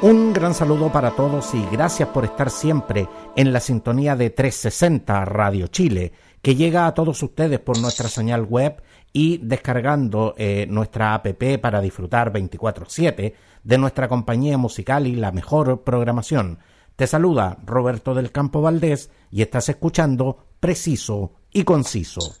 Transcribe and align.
Un 0.00 0.32
gran 0.32 0.54
saludo 0.54 0.92
para 0.92 1.16
todos 1.16 1.52
y 1.54 1.66
gracias 1.72 2.10
por 2.10 2.24
estar 2.24 2.50
siempre 2.50 3.08
en 3.34 3.52
la 3.52 3.58
sintonía 3.58 4.14
de 4.14 4.30
360 4.30 5.24
Radio 5.24 5.66
Chile, 5.66 6.12
que 6.40 6.54
llega 6.54 6.86
a 6.86 6.94
todos 6.94 7.20
ustedes 7.20 7.58
por 7.58 7.80
nuestra 7.80 8.08
señal 8.08 8.44
web 8.44 8.80
y 9.12 9.38
descargando 9.38 10.36
eh, 10.38 10.68
nuestra 10.70 11.14
app 11.14 11.26
para 11.60 11.80
disfrutar 11.80 12.32
24/7 12.32 13.34
de 13.64 13.78
nuestra 13.78 14.08
compañía 14.08 14.56
musical 14.56 15.08
y 15.08 15.16
la 15.16 15.32
mejor 15.32 15.82
programación. 15.82 16.60
Te 16.94 17.08
saluda 17.08 17.58
Roberto 17.66 18.14
del 18.14 18.30
Campo 18.30 18.62
Valdés 18.62 19.10
y 19.32 19.42
estás 19.42 19.68
escuchando 19.68 20.46
Preciso 20.60 21.32
y 21.52 21.64
Conciso. 21.64 22.36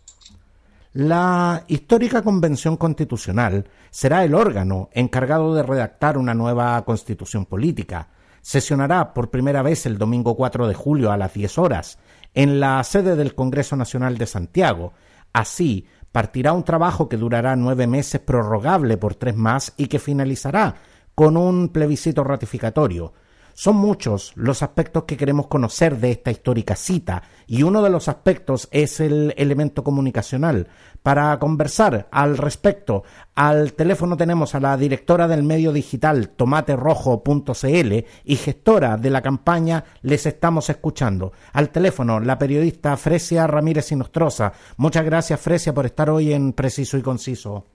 La 0.92 1.64
histórica 1.68 2.22
Convención 2.22 2.78
Constitucional 2.78 3.66
será 3.90 4.24
el 4.24 4.34
órgano 4.34 4.88
encargado 4.92 5.54
de 5.54 5.62
redactar 5.62 6.16
una 6.16 6.32
nueva 6.32 6.82
constitución 6.84 7.44
política. 7.44 8.08
Sesionará 8.40 9.12
por 9.12 9.30
primera 9.30 9.62
vez 9.62 9.84
el 9.84 9.98
domingo 9.98 10.34
4 10.34 10.66
de 10.66 10.74
julio 10.74 11.12
a 11.12 11.18
las 11.18 11.34
10 11.34 11.58
horas 11.58 11.98
en 12.32 12.58
la 12.58 12.82
sede 12.84 13.16
del 13.16 13.34
Congreso 13.34 13.76
Nacional 13.76 14.16
de 14.16 14.26
Santiago. 14.26 14.94
Así, 15.34 15.86
partirá 16.10 16.54
un 16.54 16.64
trabajo 16.64 17.08
que 17.08 17.18
durará 17.18 17.54
nueve 17.54 17.86
meses 17.86 18.20
prorrogable 18.20 18.96
por 18.96 19.14
tres 19.14 19.36
más 19.36 19.74
y 19.76 19.88
que 19.88 19.98
finalizará 19.98 20.76
con 21.14 21.36
un 21.36 21.68
plebiscito 21.68 22.24
ratificatorio. 22.24 23.12
Son 23.60 23.74
muchos 23.74 24.30
los 24.36 24.62
aspectos 24.62 25.02
que 25.02 25.16
queremos 25.16 25.48
conocer 25.48 25.96
de 25.98 26.12
esta 26.12 26.30
histórica 26.30 26.76
cita 26.76 27.24
y 27.48 27.64
uno 27.64 27.82
de 27.82 27.90
los 27.90 28.06
aspectos 28.06 28.68
es 28.70 29.00
el 29.00 29.34
elemento 29.36 29.82
comunicacional. 29.82 30.68
Para 31.02 31.36
conversar 31.40 32.06
al 32.12 32.38
respecto, 32.38 33.02
al 33.34 33.72
teléfono 33.72 34.16
tenemos 34.16 34.54
a 34.54 34.60
la 34.60 34.76
directora 34.76 35.26
del 35.26 35.42
medio 35.42 35.72
digital 35.72 36.28
tomaterrojo.cl 36.28 38.06
y 38.22 38.36
gestora 38.36 38.96
de 38.96 39.10
la 39.10 39.22
campaña 39.22 39.82
Les 40.02 40.24
estamos 40.26 40.70
escuchando. 40.70 41.32
Al 41.52 41.70
teléfono, 41.70 42.20
la 42.20 42.38
periodista 42.38 42.96
Fresia 42.96 43.48
Ramírez 43.48 43.90
Inostroza. 43.90 44.52
Muchas 44.76 45.04
gracias, 45.04 45.40
Fresia, 45.40 45.74
por 45.74 45.84
estar 45.84 46.10
hoy 46.10 46.32
en 46.32 46.52
Preciso 46.52 46.96
y 46.96 47.02
Conciso. 47.02 47.66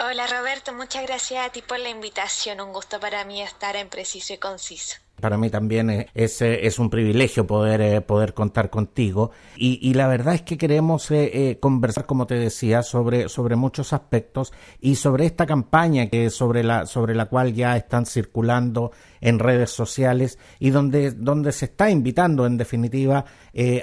Hola 0.00 0.26
Roberto, 0.26 0.72
muchas 0.72 1.04
gracias 1.04 1.46
a 1.46 1.50
ti 1.50 1.62
por 1.62 1.78
la 1.78 1.88
invitación. 1.88 2.60
Un 2.60 2.72
gusto 2.72 2.98
para 2.98 3.24
mí 3.24 3.42
estar 3.42 3.76
en 3.76 3.88
Preciso 3.88 4.32
y 4.32 4.38
Conciso. 4.38 5.03
Para 5.20 5.38
mí 5.38 5.48
también 5.48 6.08
es, 6.12 6.42
es 6.42 6.78
un 6.78 6.90
privilegio 6.90 7.46
poder, 7.46 7.80
eh, 7.80 8.00
poder 8.00 8.34
contar 8.34 8.68
contigo. 8.68 9.30
Y, 9.56 9.94
la 9.94 10.08
verdad 10.08 10.34
es 10.34 10.42
que 10.42 10.58
queremos 10.58 11.10
eh, 11.10 11.50
eh, 11.50 11.58
conversar, 11.60 12.04
como 12.04 12.26
te 12.26 12.34
decía, 12.34 12.82
sobre, 12.82 13.28
sobre 13.28 13.54
muchos 13.54 13.92
aspectos 13.92 14.52
y 14.80 14.96
sobre 14.96 15.26
esta 15.26 15.46
campaña 15.46 16.08
que 16.08 16.30
sobre 16.30 16.64
la, 16.64 16.86
sobre 16.86 17.14
la 17.14 17.26
cual 17.26 17.54
ya 17.54 17.76
están 17.76 18.06
circulando 18.06 18.90
en 19.20 19.38
redes 19.38 19.70
sociales 19.70 20.38
y 20.58 20.70
donde, 20.70 21.12
donde 21.12 21.52
se 21.52 21.66
está 21.66 21.88
invitando 21.88 22.44
en 22.44 22.58
definitiva 22.58 23.24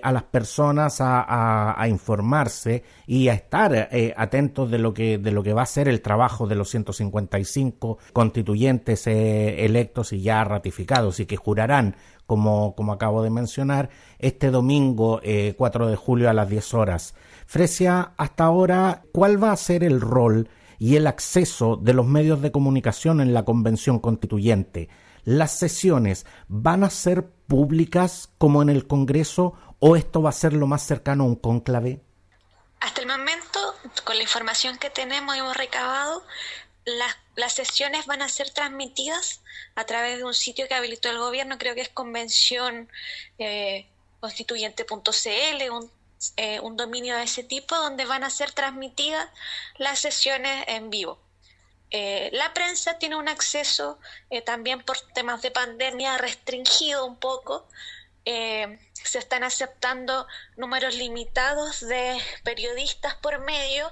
a 0.04 0.12
las 0.12 0.24
personas 0.24 1.00
a, 1.00 1.82
a, 1.82 1.88
informarse 1.88 2.84
y 3.08 3.30
a 3.30 3.34
estar 3.34 3.90
atentos 4.18 4.70
de 4.70 4.78
lo, 4.78 4.94
que, 4.94 5.18
de 5.18 5.32
lo 5.32 5.42
que 5.42 5.54
va 5.54 5.64
a 5.64 5.66
ser 5.66 5.88
el 5.88 6.02
trabajo 6.02 6.46
de 6.46 6.56
los 6.56 6.70
155 6.70 7.98
constituyentes 8.14 9.08
electos 9.08 10.14
y 10.14 10.22
ya 10.22 10.44
ratificados 10.44 11.21
y 11.22 11.26
que 11.26 11.38
jurarán, 11.38 11.96
como, 12.26 12.76
como 12.76 12.94
acabo 12.94 13.24
de 13.24 13.30
mencionar, 13.30 13.90
este 14.20 14.52
domingo 14.52 15.22
4 15.58 15.88
de 15.88 15.96
julio 15.96 16.30
a 16.30 16.34
las 16.34 16.50
10 16.50 16.74
horas. 16.74 17.16
Fresia, 17.46 18.14
hasta 18.18 18.46
ahora, 18.46 19.04
¿cuál 19.12 19.42
va 19.42 19.52
a 19.52 19.58
ser 19.58 19.84
el 19.84 20.00
rol 20.02 20.50
y 20.80 20.96
el 20.96 21.08
acceso 21.08 21.76
de 21.76 21.94
los 21.94 22.08
medios 22.08 22.42
de 22.42 22.52
comunicación 22.52 23.22
en 23.22 23.34
la 23.34 23.44
Convención 23.44 24.00
Constituyente? 24.00 24.90
¿Las 25.24 25.52
sesiones 25.52 26.26
van 26.48 26.84
a 26.84 26.90
ser 26.90 27.30
públicas 27.48 28.30
como 28.38 28.62
en 28.62 28.70
el 28.70 28.88
Congreso 28.88 29.54
o 29.80 29.96
esto 29.96 30.22
va 30.22 30.30
a 30.30 30.34
ser 30.34 30.54
lo 30.54 30.68
más 30.68 30.84
cercano 30.84 31.24
a 31.24 31.28
un 31.28 31.36
cónclave? 31.36 32.02
Hasta 32.80 33.02
el 33.02 33.08
momento, 33.08 33.60
con 34.04 34.16
la 34.16 34.24
información 34.24 34.78
que 34.80 34.90
tenemos 34.90 35.36
hemos 35.36 35.56
recabado, 35.56 36.24
las, 36.86 37.16
las, 37.36 37.54
sesiones 37.54 38.06
van 38.06 38.22
a 38.22 38.30
ser 38.30 38.50
transmitidas 38.50 39.42
a 39.76 39.86
través 39.86 40.18
de 40.18 40.24
un 40.24 40.34
sitio 40.34 40.68
que 40.68 40.74
habilitó 40.74 41.10
el 41.10 41.20
gobierno, 41.20 41.58
creo 41.58 41.76
que 41.76 41.82
es 41.82 41.90
convención 41.90 42.90
eh, 43.38 43.88
constituyente.cl, 44.20 45.70
un, 45.72 45.92
eh, 46.38 46.60
un 46.62 46.78
dominio 46.78 47.16
de 47.18 47.24
ese 47.24 47.44
tipo, 47.44 47.76
donde 47.76 48.06
van 48.06 48.24
a 48.24 48.30
ser 48.30 48.52
transmitidas 48.52 49.30
las 49.78 50.00
sesiones 50.00 50.66
en 50.68 50.90
vivo. 50.90 51.20
Eh, 51.92 52.30
la 52.34 52.54
prensa 52.54 52.98
tiene 52.98 53.18
un 53.18 53.28
acceso 53.28 54.00
también 54.46 54.82
por 54.82 54.98
temas 55.14 55.42
de 55.42 55.52
pandemia 55.52 56.18
restringido 56.18 57.06
un 57.06 57.18
poco. 57.18 57.68
Se 58.24 59.18
están 59.18 59.44
aceptando 59.44 60.28
números 60.56 60.96
limitados 60.96 61.82
de 61.82 62.18
periodistas 62.44 63.16
por 63.16 63.40
medio, 63.40 63.92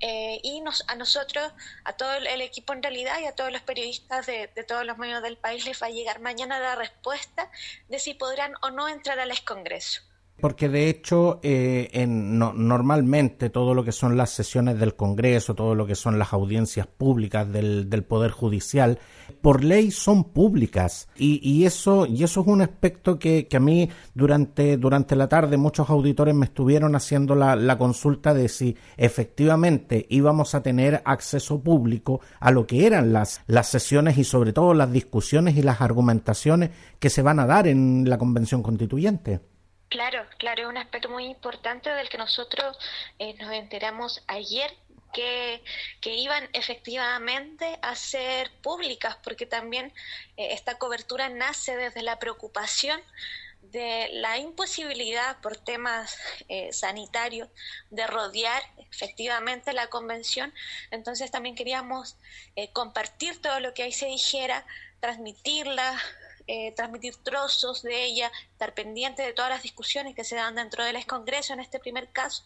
eh, 0.00 0.40
y 0.42 0.60
nos, 0.60 0.84
a 0.88 0.94
nosotros, 0.94 1.52
a 1.84 1.92
todo 1.94 2.14
el, 2.14 2.40
equipo 2.40 2.72
en 2.72 2.82
realidad 2.82 3.18
y 3.20 3.26
a 3.26 3.34
todos 3.34 3.52
los 3.52 3.62
periodistas 3.62 4.26
de, 4.26 4.50
de, 4.54 4.64
todos 4.64 4.86
los 4.86 4.98
medios 4.98 5.22
del 5.22 5.36
país 5.36 5.64
les 5.64 5.82
va 5.82 5.88
a 5.88 5.90
llegar 5.90 6.20
mañana 6.20 6.60
la 6.60 6.76
respuesta 6.76 7.50
de 7.88 7.98
si 7.98 8.14
podrán 8.14 8.54
o 8.62 8.70
no 8.70 8.88
entrar 8.88 9.18
al 9.18 9.32
Congreso 9.44 10.02
porque 10.40 10.68
de 10.68 10.88
hecho 10.88 11.40
eh, 11.42 11.88
en, 11.92 12.38
no, 12.38 12.52
normalmente 12.52 13.50
todo 13.50 13.74
lo 13.74 13.84
que 13.84 13.92
son 13.92 14.16
las 14.16 14.30
sesiones 14.30 14.78
del 14.78 14.94
Congreso, 14.94 15.54
todo 15.54 15.74
lo 15.74 15.86
que 15.86 15.94
son 15.94 16.18
las 16.18 16.32
audiencias 16.32 16.86
públicas 16.86 17.50
del 17.50 18.04
Poder 18.06 18.30
Judicial, 18.30 18.98
por 19.40 19.64
ley 19.64 19.90
son 19.90 20.24
públicas 20.24 21.08
y, 21.16 21.40
y, 21.42 21.64
eso 21.64 22.06
y 22.06 22.24
eso 22.24 22.40
es 22.40 22.46
un 22.46 22.62
aspecto 22.62 23.18
que, 23.18 23.46
que, 23.48 23.56
a 23.56 23.60
mí 23.60 23.88
durante 24.14 24.76
durante 24.76 25.16
la 25.16 25.28
tarde 25.28 25.56
muchos 25.56 25.90
auditores 25.90 26.34
me 26.34 26.46
estuvieron 26.46 26.94
haciendo 26.94 27.34
la, 27.34 27.56
la 27.56 27.78
consulta 27.78 28.34
de 28.34 28.48
si 28.48 28.76
efectivamente 28.96 30.06
íbamos 30.08 30.54
a 30.54 30.62
tener 30.62 31.02
acceso 31.04 31.60
público 31.62 32.20
a 32.40 32.50
lo 32.50 32.66
que 32.66 32.86
eran 32.86 33.12
las 33.12 33.42
las 33.46 33.68
sesiones 33.68 34.18
y 34.18 34.24
sobre 34.24 34.52
todo 34.52 34.74
las 34.74 34.92
discusiones 34.92 35.56
y 35.56 35.62
las 35.62 35.80
argumentaciones 35.80 36.70
que 36.98 37.10
se 37.10 37.22
van 37.22 37.40
a 37.40 37.46
dar 37.46 37.66
en 37.66 38.08
la 38.08 38.18
Convención 38.18 38.62
Constituyente. 38.62 39.40
Claro, 39.88 40.22
claro, 40.38 40.62
es 40.62 40.68
un 40.68 40.76
aspecto 40.76 41.08
muy 41.08 41.24
importante 41.24 41.88
del 41.88 42.08
que 42.10 42.18
nosotros 42.18 42.76
eh, 43.18 43.34
nos 43.40 43.50
enteramos 43.52 44.22
ayer 44.26 44.70
que, 45.12 45.62
iban 46.04 46.48
efectivamente 46.52 47.78
a 47.82 47.94
ser 47.94 48.50
públicas, 48.62 49.16
porque 49.22 49.46
también 49.46 49.92
eh, 50.36 50.52
esta 50.52 50.78
cobertura 50.78 51.28
nace 51.28 51.76
desde 51.76 52.02
la 52.02 52.18
preocupación 52.18 53.00
de 53.60 54.08
la 54.12 54.38
imposibilidad 54.38 55.40
por 55.40 55.56
temas 55.56 56.16
eh, 56.48 56.72
sanitarios 56.72 57.48
de 57.90 58.06
rodear 58.06 58.62
efectivamente 58.90 59.72
la 59.72 59.88
convención. 59.88 60.54
Entonces 60.90 61.30
también 61.30 61.54
queríamos 61.54 62.16
eh, 62.56 62.70
compartir 62.72 63.40
todo 63.42 63.60
lo 63.60 63.74
que 63.74 63.82
ahí 63.82 63.92
se 63.92 64.06
dijera, 64.06 64.64
transmitirla, 65.00 66.00
eh, 66.46 66.72
transmitir 66.72 67.14
trozos 67.16 67.82
de 67.82 68.04
ella, 68.04 68.32
estar 68.52 68.72
pendiente 68.72 69.22
de 69.22 69.34
todas 69.34 69.50
las 69.50 69.62
discusiones 69.62 70.14
que 70.14 70.24
se 70.24 70.36
dan 70.36 70.54
dentro 70.54 70.82
del 70.82 71.04
Congreso 71.06 71.52
en 71.52 71.60
este 71.60 71.78
primer 71.78 72.08
caso, 72.10 72.42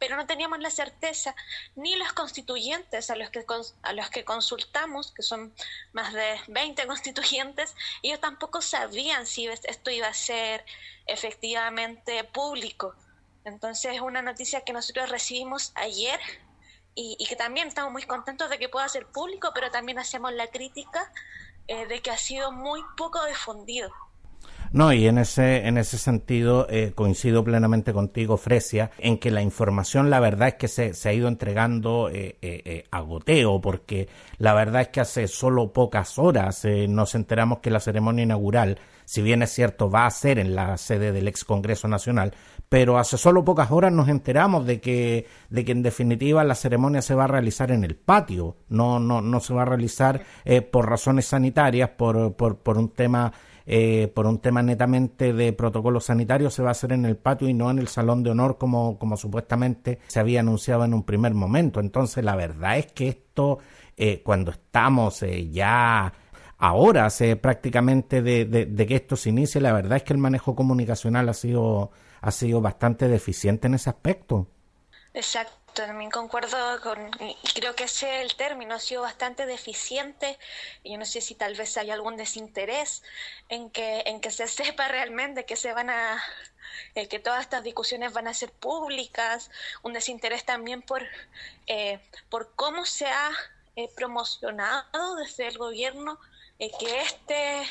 pero 0.00 0.16
no 0.16 0.26
teníamos 0.26 0.58
la 0.58 0.70
certeza, 0.70 1.36
ni 1.76 1.94
los 1.94 2.12
constituyentes 2.14 3.10
a 3.10 3.16
los 3.16 3.30
que, 3.30 3.44
a 3.82 3.92
los 3.92 4.10
que 4.10 4.24
consultamos, 4.24 5.12
que 5.12 5.22
son 5.22 5.54
más 5.92 6.12
de 6.12 6.40
20 6.48 6.86
constituyentes, 6.88 7.76
ellos 8.02 8.18
tampoco 8.18 8.62
sabían 8.62 9.26
si 9.26 9.46
esto 9.46 9.90
iba 9.90 10.08
a 10.08 10.14
ser 10.14 10.64
efectivamente 11.06 12.24
público. 12.24 12.94
Entonces 13.44 13.94
es 13.94 14.00
una 14.00 14.22
noticia 14.22 14.62
que 14.62 14.72
nosotros 14.72 15.10
recibimos 15.10 15.72
ayer 15.74 16.18
y, 16.94 17.24
que 17.28 17.36
también 17.36 17.68
estamos 17.68 17.92
muy 17.92 18.02
contentos 18.02 18.50
de 18.50 18.58
que 18.58 18.68
pueda 18.68 18.88
ser 18.88 19.06
público, 19.06 19.52
pero 19.54 19.70
también 19.70 19.98
hacemos 19.98 20.32
la 20.32 20.48
crítica 20.48 21.12
eh, 21.68 21.86
de 21.86 22.00
que 22.00 22.10
ha 22.10 22.18
sido 22.18 22.52
muy 22.52 22.82
poco 22.96 23.24
difundido. 23.26 23.90
No, 24.72 24.92
y 24.92 25.08
en 25.08 25.18
ese, 25.18 25.66
en 25.66 25.78
ese 25.78 25.98
sentido 25.98 26.68
eh, 26.70 26.92
coincido 26.94 27.42
plenamente 27.42 27.92
contigo, 27.92 28.36
Fresia, 28.36 28.92
en 28.98 29.18
que 29.18 29.32
la 29.32 29.42
información, 29.42 30.10
la 30.10 30.20
verdad 30.20 30.48
es 30.48 30.54
que 30.54 30.68
se, 30.68 30.94
se 30.94 31.08
ha 31.08 31.12
ido 31.12 31.26
entregando 31.26 32.08
eh, 32.08 32.36
eh, 32.40 32.84
a 32.92 33.00
goteo, 33.00 33.60
porque 33.60 34.08
la 34.38 34.54
verdad 34.54 34.82
es 34.82 34.88
que 34.88 35.00
hace 35.00 35.26
solo 35.26 35.72
pocas 35.72 36.18
horas 36.20 36.64
nos 36.88 37.16
enteramos 37.16 37.58
que 37.58 37.70
la 37.70 37.80
ceremonia 37.80 38.22
inaugural 38.22 38.78
si 39.10 39.22
bien 39.22 39.42
es 39.42 39.50
cierto 39.50 39.90
va 39.90 40.06
a 40.06 40.10
ser 40.12 40.38
en 40.38 40.54
la 40.54 40.76
sede 40.76 41.10
del 41.10 41.26
ex 41.26 41.44
Congreso 41.44 41.88
Nacional, 41.88 42.32
pero 42.68 42.96
hace 42.96 43.18
solo 43.18 43.44
pocas 43.44 43.72
horas 43.72 43.92
nos 43.92 44.08
enteramos 44.08 44.64
de 44.66 44.80
que, 44.80 45.26
de 45.48 45.64
que 45.64 45.72
en 45.72 45.82
definitiva 45.82 46.44
la 46.44 46.54
ceremonia 46.54 47.02
se 47.02 47.16
va 47.16 47.24
a 47.24 47.26
realizar 47.26 47.72
en 47.72 47.82
el 47.82 47.96
patio, 47.96 48.58
no, 48.68 49.00
no, 49.00 49.20
no 49.20 49.40
se 49.40 49.52
va 49.52 49.62
a 49.62 49.64
realizar 49.64 50.22
eh, 50.44 50.62
por 50.62 50.88
razones 50.88 51.26
sanitarias, 51.26 51.90
por, 51.90 52.36
por, 52.36 52.58
por 52.58 52.78
un 52.78 52.90
tema 52.90 53.32
eh, 53.72 54.08
por 54.08 54.26
un 54.26 54.40
tema 54.40 54.64
netamente 54.64 55.32
de 55.32 55.52
protocolo 55.52 56.00
sanitario, 56.00 56.50
se 56.50 56.60
va 56.60 56.70
a 56.70 56.72
hacer 56.72 56.90
en 56.90 57.04
el 57.04 57.16
patio 57.16 57.48
y 57.48 57.54
no 57.54 57.70
en 57.70 57.78
el 57.78 57.86
salón 57.86 58.24
de 58.24 58.30
honor 58.30 58.58
como, 58.58 58.98
como 58.98 59.16
supuestamente 59.16 60.00
se 60.08 60.18
había 60.18 60.40
anunciado 60.40 60.84
en 60.84 60.92
un 60.92 61.04
primer 61.04 61.34
momento. 61.34 61.78
Entonces, 61.78 62.24
la 62.24 62.34
verdad 62.34 62.78
es 62.78 62.86
que 62.90 63.06
esto, 63.06 63.60
eh, 63.96 64.22
cuando 64.24 64.50
estamos 64.50 65.22
eh, 65.22 65.50
ya 65.50 66.12
a 66.58 66.72
horas 66.72 67.22
prácticamente 67.40 68.22
de, 68.22 68.44
de, 68.44 68.86
que 68.88 68.96
esto 68.96 69.14
se 69.14 69.28
inicie, 69.28 69.60
la 69.60 69.72
verdad 69.72 69.98
es 69.98 70.02
que 70.02 70.14
el 70.14 70.18
manejo 70.18 70.56
comunicacional 70.56 71.28
ha 71.28 71.34
sido, 71.34 71.92
ha 72.22 72.30
sido 72.32 72.60
bastante 72.60 73.06
deficiente 73.06 73.68
en 73.68 73.74
ese 73.74 73.88
aspecto. 73.88 74.48
Exacto. 75.14 75.59
También 75.74 76.10
concuerdo 76.10 76.80
con, 76.80 77.10
y 77.20 77.36
creo 77.54 77.74
que 77.74 77.84
ese 77.84 78.22
el 78.22 78.34
término, 78.34 78.74
ha 78.74 78.80
sido 78.80 79.02
bastante 79.02 79.46
deficiente. 79.46 80.38
Yo 80.84 80.98
no 80.98 81.04
sé 81.04 81.20
si 81.20 81.34
tal 81.34 81.54
vez 81.54 81.76
hay 81.76 81.90
algún 81.90 82.16
desinterés 82.16 83.02
en 83.48 83.70
que, 83.70 84.02
en 84.06 84.20
que 84.20 84.30
se 84.30 84.46
sepa 84.48 84.88
realmente 84.88 85.44
que 85.44 85.56
se 85.56 85.72
van 85.72 85.90
a, 85.90 86.22
eh, 86.94 87.08
que 87.08 87.18
todas 87.18 87.42
estas 87.42 87.62
discusiones 87.62 88.12
van 88.12 88.28
a 88.28 88.34
ser 88.34 88.50
públicas, 88.52 89.50
un 89.82 89.92
desinterés 89.92 90.44
también 90.44 90.82
por, 90.82 91.02
eh, 91.66 92.00
por 92.28 92.54
cómo 92.54 92.84
se 92.84 93.06
ha 93.06 93.30
eh, 93.76 93.88
promocionado 93.94 95.14
desde 95.16 95.46
el 95.46 95.58
gobierno 95.58 96.18
que 96.58 97.00
este 97.00 97.62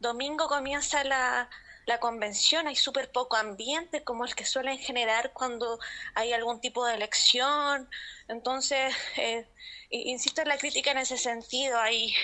domingo 0.00 0.48
comienza 0.48 1.04
la, 1.04 1.48
la 1.86 1.98
convención 1.98 2.66
hay 2.68 2.76
súper 2.76 3.10
poco 3.10 3.36
ambiente 3.36 4.04
como 4.04 4.24
el 4.24 4.34
que 4.34 4.44
suelen 4.44 4.78
generar 4.78 5.32
cuando 5.32 5.78
hay 6.14 6.32
algún 6.32 6.60
tipo 6.60 6.86
de 6.86 6.94
elección. 6.94 7.88
Entonces, 8.28 8.94
eh, 9.16 9.46
insisto 9.90 10.42
en 10.42 10.48
la 10.48 10.58
crítica 10.58 10.92
en 10.92 10.98
ese 10.98 11.16
sentido. 11.16 11.78
Hay, 11.78 12.14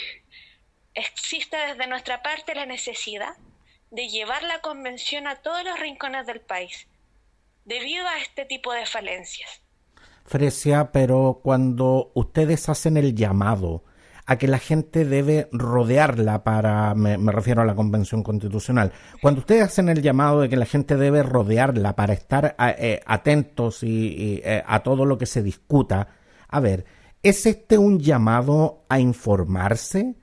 existe 0.94 1.56
desde 1.56 1.86
nuestra 1.86 2.22
parte 2.22 2.54
la 2.54 2.66
necesidad 2.66 3.36
de 3.90 4.08
llevar 4.08 4.42
la 4.42 4.60
convención 4.60 5.26
a 5.26 5.36
todos 5.36 5.64
los 5.64 5.78
rincones 5.80 6.26
del 6.26 6.40
país 6.40 6.86
debido 7.64 8.06
a 8.06 8.18
este 8.18 8.44
tipo 8.44 8.72
de 8.72 8.86
falencias. 8.86 9.62
Fresia, 10.24 10.92
pero 10.92 11.40
cuando 11.42 12.10
ustedes 12.14 12.68
hacen 12.68 12.96
el 12.96 13.14
llamado 13.14 13.82
a 14.28 14.36
que 14.36 14.46
la 14.46 14.58
gente 14.58 15.06
debe 15.06 15.48
rodearla 15.52 16.44
para, 16.44 16.94
me, 16.94 17.16
refiero 17.32 17.62
a 17.62 17.64
la 17.64 17.74
Convención 17.74 18.22
Constitucional, 18.22 18.92
cuando 19.22 19.40
ustedes 19.40 19.62
hacen 19.62 19.88
el 19.88 20.02
llamado 20.02 20.42
de 20.42 20.50
que 20.50 20.56
la 20.56 20.66
gente 20.66 20.96
debe 20.98 21.22
rodearla 21.22 21.96
para 21.96 22.12
estar 22.12 22.54
eh, 22.58 23.00
atentos 23.06 23.82
y, 23.82 24.42
eh, 24.44 24.62
a 24.66 24.82
todo 24.82 25.06
lo 25.06 25.16
que 25.16 25.24
se 25.24 25.42
discuta, 25.42 26.08
a 26.46 26.60
ver, 26.60 26.84
¿es 27.22 27.46
este 27.46 27.78
un 27.78 28.00
llamado 28.00 28.84
a 28.90 29.00
informarse 29.00 30.14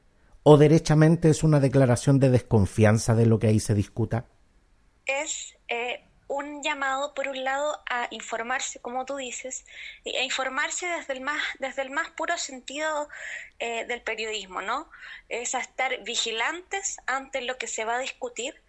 o 0.44 0.56
derechamente 0.58 1.32
es 1.32 1.44
una 1.44 1.60
declaración 1.60 2.20
de 2.20 2.30
desconfianza 2.30 3.16
de 3.16 3.26
lo 3.26 3.40
que 3.40 3.48
ahí 3.48 3.60
se 3.60 3.74
discuta? 3.74 4.28
Es 5.08 5.56
eh, 5.68 6.05
un 6.36 6.62
llamado, 6.62 7.14
por 7.14 7.30
un 7.30 7.44
lado, 7.46 7.82
a 7.90 8.08
informarse, 8.12 8.82
como 8.82 9.06
tú 9.06 9.16
dices, 9.16 9.66
a 10.06 10.22
informarse 10.22 10.86
desde 10.86 11.14
el 11.14 11.22
más, 11.22 11.42
desde 11.60 11.82
el 11.82 11.92
más 11.92 12.10
puro 12.10 12.38
sentido 12.38 13.08
eh, 13.60 13.86
del 13.86 14.02
periodismo, 14.02 14.62
¿no? 14.62 14.90
Es 15.30 15.56
a 15.56 15.60
estar 15.60 16.04
vigilantes 16.04 16.98
ante 17.08 17.42
lo 17.42 17.58
que 17.58 17.68
se 17.68 17.86
va 17.86 17.96
a 17.96 18.00
discutir. 18.00 18.62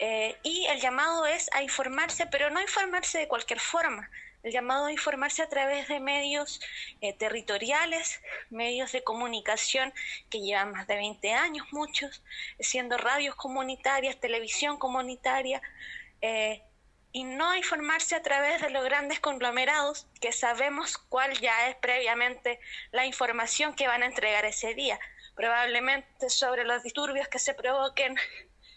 Eh, 0.00 0.36
y 0.42 0.66
el 0.66 0.80
llamado 0.80 1.24
es 1.26 1.48
a 1.52 1.62
informarse, 1.62 2.26
pero 2.26 2.50
no 2.50 2.60
informarse 2.60 3.18
de 3.18 3.28
cualquier 3.28 3.60
forma. 3.60 4.10
El 4.42 4.50
llamado 4.50 4.86
a 4.86 4.92
informarse 4.92 5.40
a 5.40 5.48
través 5.48 5.86
de 5.86 6.00
medios 6.00 6.60
eh, 7.00 7.12
territoriales, 7.12 8.20
medios 8.50 8.90
de 8.90 9.04
comunicación 9.04 9.94
que 10.30 10.40
llevan 10.40 10.72
más 10.72 10.88
de 10.88 10.96
20 10.96 11.32
años, 11.32 11.68
muchos, 11.70 12.24
siendo 12.58 12.98
radios 12.98 13.36
comunitarias, 13.36 14.18
televisión 14.18 14.78
comunitaria, 14.78 15.62
y 17.14 17.22
no 17.22 17.54
informarse 17.54 18.16
a 18.16 18.22
través 18.22 18.60
de 18.60 18.70
los 18.70 18.82
grandes 18.84 19.20
conglomerados 19.20 20.08
que 20.20 20.32
sabemos 20.32 20.98
cuál 20.98 21.32
ya 21.38 21.68
es 21.68 21.76
previamente 21.76 22.58
la 22.90 23.06
información 23.06 23.76
que 23.76 23.86
van 23.86 24.02
a 24.02 24.06
entregar 24.06 24.44
ese 24.44 24.74
día, 24.74 24.98
probablemente 25.36 26.28
sobre 26.28 26.64
los 26.64 26.82
disturbios 26.82 27.28
que 27.28 27.38
se 27.38 27.54
provoquen 27.54 28.16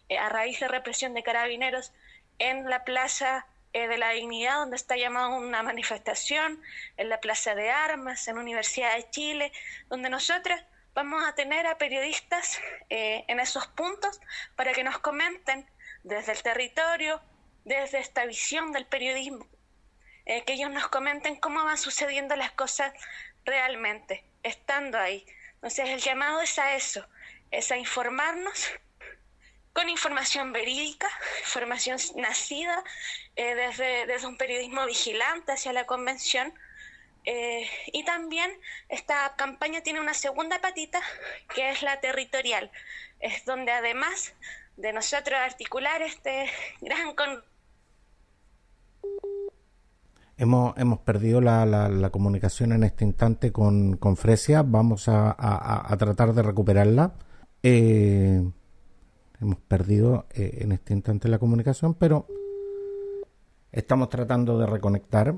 eh, 0.07 0.19
a 0.19 0.29
raíz 0.29 0.59
de 0.59 0.67
represión 0.67 1.15
de 1.15 1.23
carabineros 1.23 1.93
en 2.37 2.69
la 2.69 2.83
Plaza 2.83 3.47
eh, 3.73 3.87
de 3.87 3.97
la 3.97 4.11
Dignidad, 4.11 4.59
donde 4.59 4.75
está 4.75 4.95
llamada 4.97 5.29
una 5.29 5.63
manifestación, 5.63 6.61
en 6.97 7.09
la 7.09 7.19
Plaza 7.19 7.55
de 7.55 7.71
Armas, 7.71 8.27
en 8.27 8.35
la 8.35 8.41
Universidad 8.41 8.95
de 8.95 9.09
Chile, 9.09 9.51
donde 9.89 10.11
nosotros 10.11 10.63
vamos 10.93 11.27
a 11.27 11.33
tener 11.33 11.65
a 11.65 11.79
periodistas 11.79 12.59
eh, 12.91 13.25
en 13.27 13.39
esos 13.39 13.65
puntos 13.65 14.21
para 14.55 14.73
que 14.73 14.83
nos 14.83 14.99
comenten 14.99 15.67
desde 16.03 16.33
el 16.33 16.43
territorio, 16.43 17.19
desde 17.67 17.99
esta 17.99 18.25
visión 18.25 18.71
del 18.71 18.85
periodismo, 18.85 19.45
eh, 20.25 20.43
que 20.45 20.53
ellos 20.53 20.71
nos 20.71 20.87
comenten 20.87 21.35
cómo 21.35 21.63
van 21.65 21.77
sucediendo 21.77 22.35
las 22.35 22.51
cosas 22.51 22.93
realmente, 23.43 24.23
estando 24.43 24.97
ahí. 24.97 25.25
Entonces 25.55 25.89
el 25.89 25.99
llamado 25.99 26.41
es 26.41 26.57
a 26.59 26.75
eso, 26.75 27.05
es 27.51 27.71
a 27.71 27.77
informarnos 27.77 28.69
con 29.73 29.89
información 29.89 30.53
verídica, 30.53 31.07
información 31.45 31.97
nacida 32.15 32.83
eh, 33.35 33.53
desde, 33.53 34.05
desde, 34.07 34.27
un 34.27 34.37
periodismo 34.37 34.85
vigilante 34.85 35.51
hacia 35.51 35.73
la 35.73 35.85
convención. 35.85 36.53
Eh, 37.25 37.69
y 37.87 38.05
también 38.05 38.49
esta 38.87 39.35
campaña 39.35 39.81
tiene 39.81 39.99
una 39.99 40.13
segunda 40.13 40.59
patita, 40.61 41.01
que 41.53 41.69
es 41.69 41.81
la 41.81 41.99
territorial, 41.99 42.71
es 43.19 43.43
donde 43.43 43.73
además 43.73 44.33
de 44.77 44.93
nosotros 44.93 45.37
articular 45.37 46.01
este 46.01 46.49
gran 46.79 47.13
Hemos, 50.39 50.77
hemos 50.77 50.99
perdido 50.99 51.41
la, 51.41 51.65
la, 51.65 52.09
comunicación 52.11 52.71
en 52.71 52.83
este 52.83 53.03
instante 53.03 53.51
con, 53.51 53.97
con 53.97 54.15
Fresia. 54.17 54.61
Vamos 54.61 55.09
a, 55.09 55.35
a, 55.37 55.97
tratar 55.97 56.33
de 56.33 56.43
recuperarla. 56.43 57.13
Eh, 57.63 58.47
hemos 59.41 59.57
perdido 59.67 60.27
eh, 60.35 60.59
en 60.61 60.73
este 60.73 60.93
instante 60.93 61.27
la 61.27 61.39
comunicación, 61.39 61.95
pero 61.95 62.27
estamos 63.71 64.09
tratando 64.09 64.59
de 64.59 64.67
reconectar. 64.67 65.35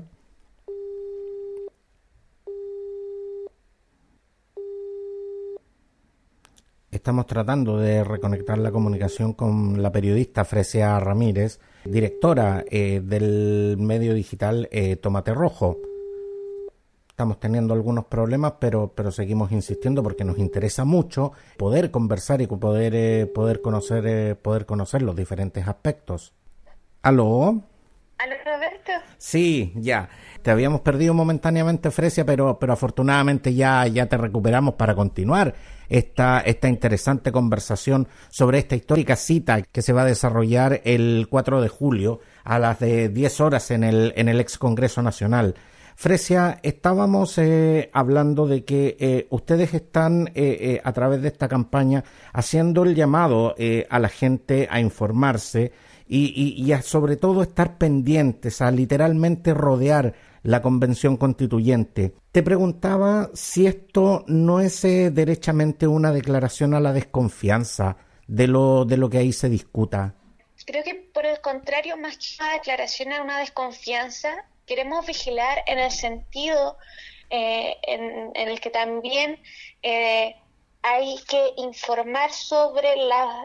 Estamos 6.90 7.26
tratando 7.26 7.78
de 7.78 8.02
reconectar 8.02 8.58
la 8.58 8.72
comunicación 8.72 9.32
con 9.32 9.80
la 9.80 9.92
periodista 9.92 10.44
Fresia 10.44 10.98
Ramírez, 10.98 11.60
directora 11.84 12.64
eh, 12.68 13.00
del 13.00 13.76
medio 13.78 14.12
digital 14.12 14.68
eh, 14.72 14.96
Tomate 14.96 15.32
Rojo. 15.32 15.78
Estamos 17.08 17.38
teniendo 17.38 17.74
algunos 17.74 18.06
problemas, 18.06 18.54
pero, 18.58 18.92
pero 18.92 19.12
seguimos 19.12 19.52
insistiendo 19.52 20.02
porque 20.02 20.24
nos 20.24 20.38
interesa 20.38 20.84
mucho 20.84 21.30
poder 21.56 21.92
conversar 21.92 22.40
y 22.40 22.48
poder, 22.48 22.94
eh, 22.96 23.26
poder, 23.32 23.60
conocer, 23.60 24.36
poder 24.40 24.66
conocer 24.66 25.02
los 25.02 25.14
diferentes 25.14 25.68
aspectos. 25.68 26.34
¿Aló? 27.02 27.62
¿Aló, 28.18 28.34
Roberto? 28.44 28.92
Sí, 29.20 29.74
ya. 29.76 30.08
Te 30.40 30.50
habíamos 30.50 30.80
perdido 30.80 31.12
momentáneamente, 31.12 31.90
Fresia, 31.90 32.24
pero, 32.24 32.58
pero 32.58 32.72
afortunadamente 32.72 33.52
ya, 33.52 33.86
ya 33.86 34.06
te 34.06 34.16
recuperamos 34.16 34.76
para 34.76 34.94
continuar 34.94 35.54
esta, 35.90 36.40
esta 36.40 36.70
interesante 36.70 37.30
conversación 37.30 38.08
sobre 38.30 38.60
esta 38.60 38.76
histórica 38.76 39.16
cita 39.16 39.60
que 39.60 39.82
se 39.82 39.92
va 39.92 40.02
a 40.02 40.06
desarrollar 40.06 40.80
el 40.84 41.26
4 41.28 41.60
de 41.60 41.68
julio 41.68 42.20
a 42.44 42.58
las 42.58 42.78
de 42.78 43.10
10 43.10 43.40
horas 43.42 43.70
en 43.70 43.84
el, 43.84 44.14
en 44.16 44.30
el 44.30 44.40
ex 44.40 44.56
Congreso 44.56 45.02
Nacional. 45.02 45.54
Fresia, 45.96 46.58
estábamos 46.62 47.36
eh, 47.36 47.90
hablando 47.92 48.46
de 48.46 48.64
que 48.64 48.96
eh, 48.98 49.26
ustedes 49.28 49.74
están 49.74 50.30
eh, 50.34 50.80
a 50.82 50.92
través 50.94 51.20
de 51.20 51.28
esta 51.28 51.46
campaña 51.46 52.04
haciendo 52.32 52.84
el 52.84 52.94
llamado 52.94 53.54
a 53.90 53.98
la 53.98 54.08
gente 54.08 54.66
a 54.70 54.80
informarse 54.80 55.72
y, 56.12 56.54
y, 56.60 56.72
a 56.72 56.82
sobre 56.82 57.16
todo 57.16 57.40
estar 57.40 57.78
pendientes, 57.78 58.60
a 58.60 58.72
literalmente 58.72 59.54
rodear 59.54 60.12
la 60.42 60.60
convención 60.60 61.16
constituyente. 61.16 62.14
Te 62.32 62.42
preguntaba 62.42 63.30
si 63.32 63.68
esto 63.68 64.24
no 64.26 64.58
es 64.58 64.84
eh, 64.84 65.10
derechamente 65.12 65.86
una 65.86 66.10
declaración 66.12 66.74
a 66.74 66.80
la 66.80 66.92
desconfianza 66.92 67.96
de 68.26 68.48
lo, 68.48 68.84
de 68.84 68.96
lo 68.96 69.08
que 69.08 69.18
ahí 69.18 69.32
se 69.32 69.48
discuta. 69.48 70.16
Creo 70.66 70.82
que 70.82 70.94
por 70.94 71.26
el 71.26 71.40
contrario, 71.40 71.96
más 71.96 72.16
que 72.16 72.42
una 72.42 72.54
declaración 72.54 73.12
a 73.12 73.22
una 73.22 73.38
desconfianza, 73.38 74.30
queremos 74.66 75.06
vigilar 75.06 75.62
en 75.66 75.78
el 75.78 75.92
sentido 75.92 76.76
eh, 77.30 77.76
en, 77.82 78.32
el 78.34 78.60
que 78.60 78.70
también 78.70 79.38
eh, 79.82 80.34
hay 80.82 81.18
que 81.28 81.52
informar 81.56 82.32
sobre 82.32 82.96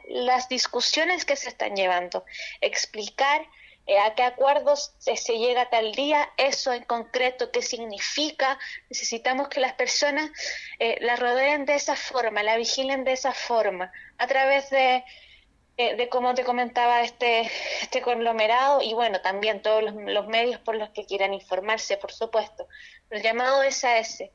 las 0.08 0.50
discusiones 0.50 1.25
que 1.25 1.36
se 1.36 1.50
están 1.50 1.75
llevando, 1.75 2.24
explicar 2.62 3.46
eh, 3.88 4.00
a 4.00 4.15
qué 4.15 4.24
acuerdos 4.24 4.96
se 4.98 5.38
llega 5.38 5.70
tal 5.70 5.92
día, 5.92 6.27
eso 6.38 6.74
en 6.74 6.84
concreto, 6.86 7.51
qué 7.51 7.62
significa. 7.62 8.58
Necesitamos 8.89 9.48
que 9.48 9.60
las 9.60 9.74
personas 9.74 10.32
eh, 10.80 10.98
la 11.01 11.15
rodeen 11.15 11.65
de 11.65 11.75
esa 11.75 11.96
forma, 11.96 12.42
la 12.42 12.58
vigilen 12.58 13.04
de 13.04 13.13
esa 13.13 13.32
forma, 13.32 13.92
a 14.18 14.25
través 14.25 14.72
de, 14.72 15.04
eh, 15.77 15.96
de 15.98 16.10
como 16.10 16.34
te 16.34 16.44
comentaba, 16.44 17.04
este, 17.04 17.51
este 17.82 18.01
conglomerado 18.01 18.82
y 18.82 18.94
bueno, 18.96 19.22
también 19.22 19.62
todos 19.62 19.84
los, 19.84 20.27
medios 20.27 20.60
por 20.62 20.75
los 20.75 20.89
que 20.89 21.06
quieran 21.06 21.34
informarse, 21.34 21.98
por 21.98 22.12
supuesto. 22.12 22.68
el 23.12 23.22
llamado 23.22 23.62
es 23.62 23.84
a 23.84 24.00
ese. 24.00 24.32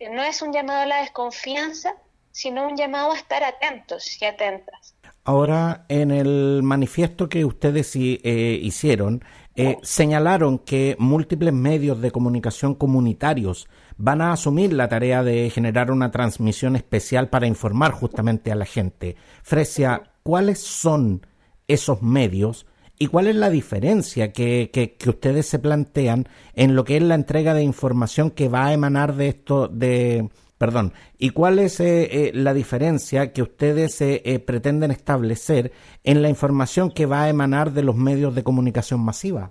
No 0.00 0.22
es 0.22 0.40
un 0.40 0.52
llamado 0.52 0.80
a 0.82 0.86
la 0.86 1.00
desconfianza, 1.02 1.96
sino 2.36 2.68
un 2.68 2.76
llamado 2.76 3.12
a 3.12 3.16
estar 3.16 3.42
atentos 3.42 4.20
y 4.20 4.26
atentas. 4.26 4.94
Ahora, 5.24 5.86
en 5.88 6.10
el 6.10 6.60
manifiesto 6.62 7.30
que 7.30 7.46
ustedes 7.46 7.96
eh, 7.96 8.60
hicieron, 8.62 9.24
eh, 9.54 9.78
señalaron 9.82 10.58
que 10.58 10.96
múltiples 10.98 11.54
medios 11.54 11.98
de 12.02 12.10
comunicación 12.10 12.74
comunitarios 12.74 13.68
van 13.96 14.20
a 14.20 14.32
asumir 14.32 14.74
la 14.74 14.86
tarea 14.86 15.22
de 15.22 15.48
generar 15.48 15.90
una 15.90 16.10
transmisión 16.10 16.76
especial 16.76 17.30
para 17.30 17.46
informar 17.46 17.92
justamente 17.92 18.52
a 18.52 18.54
la 18.54 18.66
gente. 18.66 19.16
Fresia, 19.42 20.02
¿cuáles 20.22 20.60
son 20.60 21.26
esos 21.68 22.02
medios 22.02 22.66
y 22.98 23.06
cuál 23.06 23.28
es 23.28 23.36
la 23.36 23.48
diferencia 23.48 24.32
que, 24.32 24.70
que, 24.70 25.08
ustedes 25.08 25.46
se 25.46 25.58
plantean 25.58 26.28
en 26.54 26.76
lo 26.76 26.84
que 26.84 26.98
es 26.98 27.02
la 27.02 27.14
entrega 27.14 27.54
de 27.54 27.62
información 27.62 28.30
que 28.30 28.48
va 28.50 28.66
a 28.66 28.72
emanar 28.74 29.14
de 29.16 29.28
esto, 29.28 29.68
de, 29.68 30.28
Perdón. 30.58 30.94
¿Y 31.18 31.30
cuál 31.30 31.58
es 31.58 31.80
eh, 31.80 32.04
eh, 32.04 32.30
la 32.32 32.54
diferencia 32.54 33.32
que 33.32 33.42
ustedes 33.42 34.00
eh, 34.00 34.42
pretenden 34.44 34.90
establecer 34.90 35.72
en 36.02 36.22
la 36.22 36.30
información 36.30 36.90
que 36.90 37.04
va 37.04 37.24
a 37.24 37.28
emanar 37.28 37.72
de 37.72 37.82
los 37.82 37.94
medios 37.94 38.34
de 38.34 38.42
comunicación 38.42 39.00
masiva? 39.00 39.50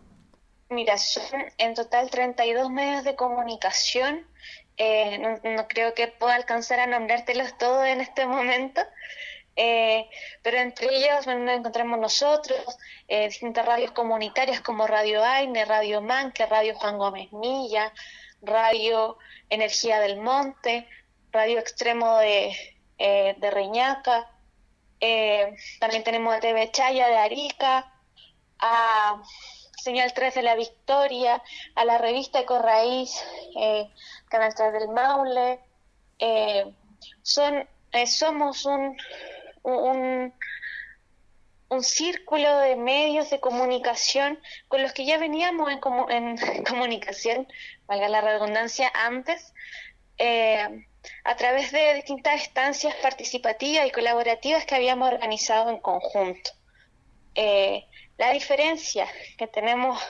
Mira, 0.70 0.98
son 0.98 1.46
en 1.60 1.76
total 1.76 2.10
32 2.10 2.72
medios 2.72 3.04
de 3.04 3.16
comunicación. 3.16 4.26
no, 4.80 5.68
creo 5.68 5.94
que 5.94 6.08
pueda 6.08 6.36
alcanzar 6.36 6.80
a 6.80 6.88
nombrártelos 6.88 7.56
todos 7.60 7.86
en 7.86 8.02
este 8.02 8.26
momento. 8.26 8.82
pero 9.56 10.58
entre 10.58 10.88
ellos 10.88 11.28
nos 11.28 11.56
encontramos 11.56 12.00
nosotros, 12.00 12.60
distintas 13.08 13.64
radios 13.64 13.92
comunitarias 13.92 14.60
como 14.62 14.88
Radio 14.88 15.24
Aine, 15.24 15.66
Radio 15.66 16.02
Manque, 16.02 16.48
Radio 16.48 16.74
Juan 16.74 16.98
Gómez 16.98 17.32
Milla, 17.32 17.94
Radio 18.46 19.18
Energía 19.50 20.00
del 20.00 20.18
Monte, 20.18 20.88
Radio 21.32 21.60
Extremo 21.60 22.18
de, 22.18 22.56
eh, 22.98 23.36
de 23.38 23.52
Reñaca, 23.52 24.30
eh, 25.00 25.56
también 25.80 26.04
tenemos 26.04 26.34
a 26.34 26.40
TV 26.40 26.72
Chaya 26.72 27.08
de 27.08 27.18
Arica, 27.18 27.92
a 28.60 29.22
Señal 29.78 30.14
3 30.14 30.34
de 30.36 30.42
la 30.42 30.56
Victoria, 30.56 31.44
a 31.76 31.86
la 31.86 31.98
revista 31.98 32.40
Ecorraíz, 32.40 33.24
eh, 33.56 33.90
Canal 34.30 34.56
3 34.56 34.74
del 34.74 34.90
Maule. 34.90 35.60
Eh, 36.18 36.74
son, 37.22 37.68
somos 38.08 38.66
un, 38.66 38.98
un, 39.64 40.34
un 41.70 41.84
círculo 41.84 42.58
de 42.60 42.76
medios 42.78 43.30
de 43.30 43.40
comunicación 43.40 44.40
con 44.68 44.82
los 44.82 44.94
que 44.94 45.06
ya 45.06 45.18
veníamos 45.18 45.70
en, 45.70 45.80
en 46.10 46.64
comunicación, 46.68 47.48
valga 47.88 48.10
la 48.10 48.22
redundancia, 48.22 48.92
antes, 48.94 49.54
eh, 50.18 50.86
a 51.24 51.36
través 51.36 51.72
de 51.72 51.94
distintas 51.96 52.42
estancias 52.42 52.96
participativas 52.96 53.88
y 53.88 53.92
colaborativas 53.92 54.66
que 54.66 54.76
habíamos 54.76 55.12
organizado 55.12 55.70
en 55.70 55.80
conjunto. 55.80 56.52
Eh, 57.36 57.86
la 58.18 58.32
diferencia 58.32 59.08
que 59.38 59.48
tenemos 59.48 60.02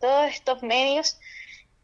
todos 0.00 0.30
estos 0.30 0.62
medios 0.62 1.18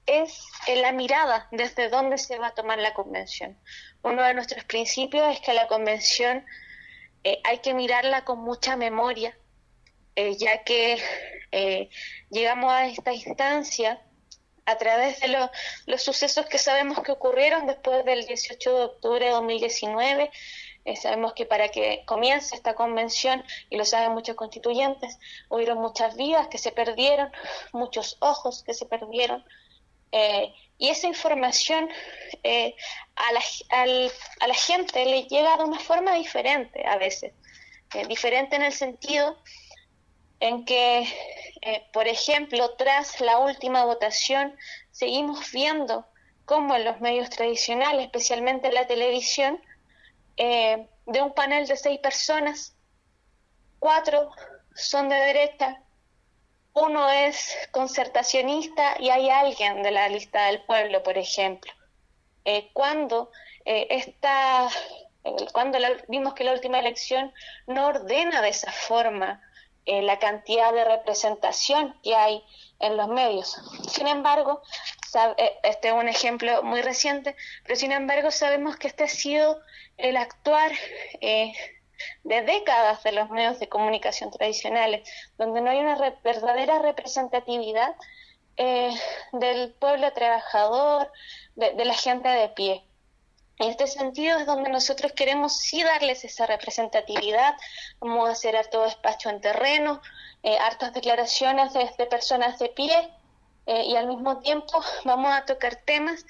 es 0.07 0.43
en 0.67 0.83
la 0.83 0.93
mirada 0.93 1.49
desde 1.51 1.91
dónde 1.91 2.17
se 2.17 2.39
va 2.39 2.49
a 2.49 2.55
tomar 2.55 2.79
la 2.79 2.95
convención. 2.95 3.59
Uno 4.03 4.23
de 4.23 4.35
nuestros 4.35 4.65
principios 4.65 5.35
es 5.35 5.41
que 5.41 5.53
la 5.53 5.67
convención 5.67 6.47
eh, 7.25 7.41
hay 7.45 7.59
que 7.59 7.75
mirarla 7.75 8.25
con 8.25 8.39
mucha 8.39 8.77
memoria, 8.77 9.37
eh, 10.15 10.37
ya 10.37 10.63
que 10.65 10.99
llegamos 12.31 12.73
a 12.73 12.87
esta 12.87 13.13
instancia 13.13 14.01
a 14.67 14.77
través 14.77 15.21
de 15.21 15.29
los 15.87 16.03
sucesos 16.03 16.47
que 16.47 16.59
sabemos 16.59 17.01
que 17.03 17.13
ocurrieron 17.13 17.67
después 17.67 18.05
del 18.05 18.27
18 18.27 18.79
de 18.79 18.85
octubre 18.85 19.25
de 19.25 19.31
2019. 19.31 20.31
sabemos 21.01 21.33
que 21.33 21.47
para 21.47 21.69
que 21.69 22.05
comience 22.05 22.55
esta 22.55 22.75
convención, 22.75 23.45
y 23.71 23.77
lo 23.77 23.85
saben 23.85 24.13
muchos 24.13 24.37
constituyentes, 24.37 25.19
hubieron 25.49 25.79
muchas 25.79 26.17
vidas 26.17 26.49
que 26.49 26.59
se 26.59 26.73
perdieron, 26.73 27.31
muchos 27.73 28.17
ojos 28.21 28.63
que 28.65 28.75
se 28.75 28.87
perdieron, 28.87 29.45
eh, 30.13 30.53
y 30.79 30.89
esa 30.89 31.09
información 31.09 31.89
eh, 32.43 32.75
a, 33.17 33.33
la, 33.33 33.41
a, 34.41 34.47
la, 34.47 34.55
gente 34.55 35.05
le 35.05 35.25
llega 35.25 35.57
de 35.57 35.65
una 35.65 35.81
forma 35.81 36.15
diferente 36.15 36.87
a 36.87 36.97
veces, 36.97 37.33
eh, 37.95 38.07
diferente 38.07 38.57
en 38.57 38.63
el 38.63 38.73
sentido 38.73 39.39
en 40.41 40.65
que, 40.65 41.07
por 41.93 42.07
ejemplo, 42.07 42.75
tras 42.77 43.21
la 43.21 43.39
última 43.39 43.85
votación, 43.85 44.57
seguimos 44.91 45.51
viendo 45.53 46.07
cómo 46.45 46.75
en 46.77 46.85
los 46.85 47.01
medios 47.01 47.31
tradicionales, 47.31 48.07
especialmente 48.07 48.69
en 48.69 48.75
la 48.75 48.87
televisión, 48.87 49.61
de 50.37 51.23
un 51.23 51.33
panel 51.33 51.67
de 51.67 51.77
seis 51.77 51.99
personas, 52.01 52.77
cuatro 53.79 54.31
son 54.75 55.09
de 55.09 55.17
derecha, 55.17 55.81
uno 56.75 57.09
es 57.09 57.57
concertacionista 57.71 58.97
y 59.01 59.09
hay 59.09 59.31
alguien 59.31 59.83
de 59.83 59.91
la 59.91 60.09
lista 60.09 60.47
del 60.47 60.63
pueblo, 60.65 61.03
por 61.03 61.17
ejemplo. 61.17 61.73
Eh, 62.45 62.71
cuando 62.75 63.31
eh, 63.65 63.87
esta, 63.91 64.69
cuando 65.53 65.79
vimos 66.09 66.35
que 66.35 66.45
la 66.45 66.53
última 66.53 66.79
elección 66.79 67.33
no 67.67 67.87
ordena 67.87 68.43
de 68.43 68.51
esa 68.51 68.71
forma 68.71 69.43
eh, 69.87 70.03
la 70.03 70.19
cantidad 70.19 70.73
de 70.73 70.85
representación 70.85 71.99
que 72.03 72.15
hay 72.15 72.45
en 72.81 72.97
los 72.97 73.09
medios. 73.09 73.57
Sin 73.89 74.07
embargo, 74.07 74.61
este 75.63 75.89
es 75.89 75.95
un 75.95 76.09
ejemplo 76.09 76.63
muy 76.63 76.83
reciente, 76.83 77.35
pero 77.63 77.77
sin 77.77 77.93
embargo 77.93 78.31
sabemos 78.31 78.77
que 78.77 78.89
este 78.89 79.05
ha 79.05 79.09
sido 79.09 79.59
el 79.97 80.19
actuar 80.19 80.73
de 82.25 82.43
décadas 82.43 83.03
de 83.03 83.13
los 83.13 83.31
medios 83.31 83.59
de 83.59 83.69
comunicación 83.69 84.31
tradicionales, 84.31 85.09
donde 85.39 85.63
no 85.63 85.71
hay 85.71 85.79
una 85.79 85.97
verdadera 86.23 86.81
representatividad 86.81 87.95
eh, 88.59 88.91
del 89.33 89.75
pueblo 89.75 90.11
trabajador, 90.13 91.13
de, 91.57 91.85
la 91.85 91.95
gente 91.95 92.29
de 92.29 92.49
pie. 92.49 92.86
En 93.59 93.71
este 93.71 93.87
sentido 93.87 94.39
es 94.39 94.47
donde 94.47 94.69
nosotros 94.69 95.13
queremos 95.13 95.57
sí 95.57 95.83
darles 95.83 96.25
esa 96.25 96.47
representatividad, 96.47 97.55
vamos 98.01 98.29
a 98.29 98.33
hacer 98.33 98.57
harto 98.57 98.83
despacho 98.83 99.31
en 99.31 99.41
terreno, 99.41 100.03
eh, 100.43 100.59
hartas 100.59 100.93
declaraciones 100.93 101.73
de, 101.73 102.07
personas 102.07 102.59
de 102.59 102.69
pie 102.69 103.11
eh, 103.67 103.85
y 103.85 103.97
al 103.97 104.07
mismo 104.07 104.39
tiempo 104.41 104.81
vamos 105.05 105.33
a 105.33 105.45
tocar 105.45 105.77
temas, 105.77 106.27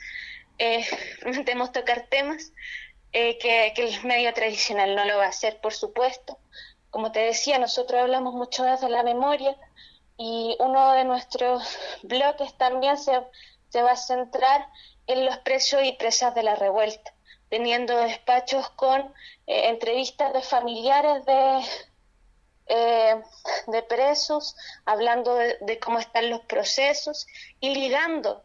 eh, 0.59 0.87
tocar 1.73 2.07
temas 2.09 2.53
eh, 3.19 3.39
que, 3.39 3.73
el 3.77 4.05
medio 4.05 4.33
tradicional 4.35 4.95
no 4.95 5.05
lo 5.07 5.17
va 5.17 5.25
a 5.25 5.29
hacer, 5.29 5.59
por 5.63 5.73
supuesto. 5.73 6.39
Como 6.91 7.13
te 7.13 7.21
decía, 7.21 7.59
nosotros 7.59 8.03
hablamos 8.03 8.35
mucho 8.35 8.63
de 8.63 8.89
la 8.91 9.03
memoria 9.03 9.57
y 10.19 10.55
uno 10.61 10.93
de 10.93 11.05
nuestros 11.05 11.79
bloques 12.03 12.55
también 12.59 12.99
se, 12.99 13.13
se 13.71 13.81
va 13.81 13.93
a 13.93 13.97
centrar 13.97 14.67
en 15.07 15.25
los 15.25 15.39
presos 15.39 15.83
y 15.83 15.93
presas 15.93 16.35
de 16.35 16.43
la 16.43 16.57
revuelta, 16.57 17.15
teniendo 17.49 17.97
despachos 17.97 18.71
con 18.71 19.01
eh, 19.47 19.69
entrevistas 19.69 20.33
de 20.33 20.43
familiares 20.43 21.25
de, 21.25 21.65
eh, 22.67 23.23
de 23.69 23.83
presos, 23.83 24.57
hablando 24.85 25.37
de, 25.37 25.79
cómo 25.79 25.99
están 25.99 26.31
los 26.31 26.41
procesos 26.43 27.27
y 27.61 27.75
ligando 27.75 28.43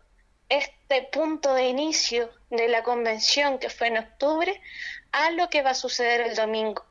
este 0.49 1.03
punto 1.03 1.53
de 1.53 1.69
inicio 1.69 2.29
de 2.49 2.67
la 2.67 2.83
convención 2.83 3.57
que 3.57 3.69
fue 3.69 3.87
en 3.87 3.97
octubre 3.97 4.61
a 5.11 5.31
lo 5.31 5.49
que 5.49 5.61
va 5.61 5.71
a 5.71 5.75
suceder 5.75 6.21
el 6.21 6.35
domingo. 6.35 6.85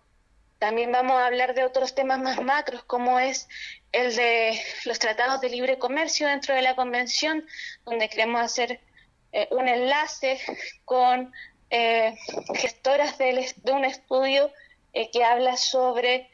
También 0.59 0.93
vamos 0.93 1.17
a 1.17 1.27
hablar 1.27 1.55
de 1.55 1.65
otros 1.65 1.95
temas 1.95 2.19
más 2.19 2.43
macros, 2.43 2.83
como 2.85 3.19
es 3.19 3.49
el 3.93 4.15
de 4.15 4.61
los 4.85 4.99
tratados 4.99 5.41
de 5.41 5.49
libre 5.49 5.79
comercio 5.79 6.27
dentro 6.27 6.55
de 6.55 6.63
la 6.63 6.77
convención, 6.77 7.47
donde 7.85 8.09
queremos 8.09 8.43
hacer 8.43 8.81
eh, 9.33 9.49
un 9.53 9.69
enlace 9.69 10.41
con 10.85 11.33
eh, 11.71 12.17
gestoras 12.55 13.17
de, 13.19 13.53
un 13.73 13.85
estudio 13.85 14.51
eh, 14.93 15.11
que 15.11 15.25
habla 15.25 15.57
sobre 15.57 16.29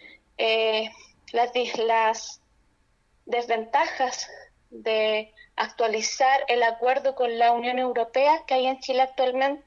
las, 1.33 1.52
las 1.78 2.40
desventajas 3.26 4.28
de 4.71 5.33
actualizar 5.57 6.45
el 6.49 6.62
acuerdo 6.62 7.14
con 7.14 7.38
la 7.38 7.52
Unión 7.52 7.78
Europea 7.78 8.45
que 8.47 8.55
hay 8.55 8.66
en 8.66 8.81
Chile 8.81 9.02
actualmente 9.02 9.64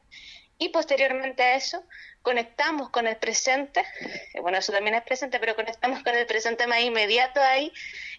y 0.57 0.69
posteriormente 0.69 1.41
a 1.41 1.55
eso 1.55 1.83
conectamos 2.21 2.89
con 2.89 3.07
el 3.07 3.17
presente, 3.17 3.83
eh, 4.33 4.39
bueno, 4.41 4.57
eso 4.57 4.71
también 4.71 4.95
es 4.95 5.03
presente, 5.03 5.39
pero 5.39 5.55
conectamos 5.55 6.03
con 6.03 6.15
el 6.15 6.25
presente 6.25 6.67
más 6.67 6.81
inmediato 6.81 7.41
ahí, 7.41 7.71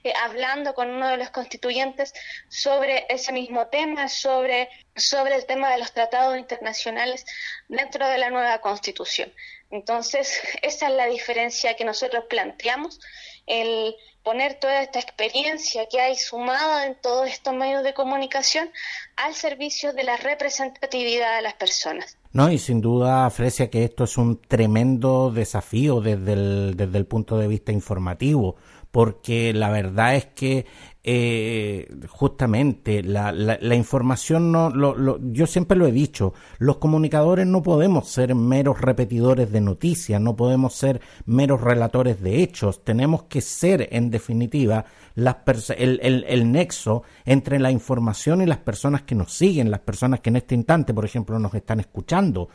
eh, 0.02 0.12
hablando 0.22 0.74
con 0.74 0.90
uno 0.90 1.08
de 1.08 1.16
los 1.16 1.30
constituyentes 1.30 2.12
sobre 2.48 3.06
ese 3.08 3.32
mismo 3.32 3.66
tema, 3.68 4.08
sobre, 4.08 4.68
sobre 4.96 5.36
el 5.36 5.46
tema 5.46 5.70
de 5.70 5.78
los 5.78 5.92
tratados 5.92 6.38
internacionales 6.38 7.26
dentro 7.68 8.08
de 8.08 8.18
la 8.18 8.30
nueva 8.30 8.60
constitución. 8.60 9.32
Entonces, 9.70 10.40
esa 10.62 10.88
es 10.88 10.94
la 10.94 11.06
diferencia 11.06 11.74
que 11.74 11.84
nosotros 11.84 12.24
planteamos, 12.28 13.00
el 13.46 13.94
poner 14.22 14.54
toda 14.54 14.82
esta 14.82 14.98
experiencia 14.98 15.86
que 15.90 16.00
hay 16.00 16.16
sumada 16.16 16.86
en 16.86 16.94
todos 16.94 17.28
estos 17.28 17.54
medios 17.54 17.82
de 17.82 17.94
comunicación 17.94 18.70
al 19.16 19.34
servicio 19.34 19.92
de 19.92 20.04
la 20.04 20.16
representatividad 20.16 21.36
de 21.36 21.42
las 21.42 21.54
personas. 21.54 22.16
No, 22.32 22.50
y 22.50 22.58
sin 22.58 22.80
duda, 22.80 23.28
Fresia, 23.30 23.70
que 23.70 23.84
esto 23.84 24.04
es 24.04 24.16
un 24.16 24.40
tremendo 24.40 25.32
desafío 25.32 26.00
desde 26.00 26.34
el, 26.34 26.76
desde 26.76 26.98
el 26.98 27.06
punto 27.06 27.38
de 27.38 27.48
vista 27.48 27.72
informativo, 27.72 28.56
porque 28.90 29.52
la 29.52 29.70
verdad 29.70 30.16
es 30.16 30.26
que 30.26 30.66
eh, 31.02 31.88
justamente 32.08 33.02
la, 33.02 33.32
la, 33.32 33.74
información 33.74 34.52
no 34.52 34.68
lo, 34.68 35.18
yo 35.32 35.46
siempre 35.46 35.78
lo 35.78 35.86
he 35.86 35.92
dicho 35.92 36.34
los 36.58 36.76
comunicadores 36.76 37.46
no 37.46 37.62
podemos 37.62 38.08
ser 38.08 38.34
meros 38.34 38.82
repetidores 38.82 39.50
de 39.50 39.62
noticias 39.62 40.20
no 40.20 40.36
podemos 40.36 40.74
ser 40.74 41.00
meros 41.24 41.62
relatores 41.62 42.20
de 42.20 42.42
hechos 42.42 42.84
tenemos 42.84 43.22
que 43.24 43.40
ser 43.40 43.88
en 43.92 44.10
definitiva 44.10 44.84
las 45.14 45.36
el, 45.78 46.00
el, 46.02 46.24
el 46.28 46.52
nexo 46.52 47.02
entre 47.24 47.58
la 47.58 47.70
información 47.70 48.42
y 48.42 48.46
las 48.46 48.58
personas 48.58 49.02
que 49.02 49.14
nos 49.14 49.32
siguen 49.32 49.70
las 49.70 49.80
personas 49.80 50.20
que 50.20 50.28
en 50.28 50.36
este 50.36 50.54
instante 50.54 50.92
por 50.92 51.06
ejemplo 51.06 51.38
nos 51.38 51.54
están 51.54 51.80
escuchando 51.80 52.50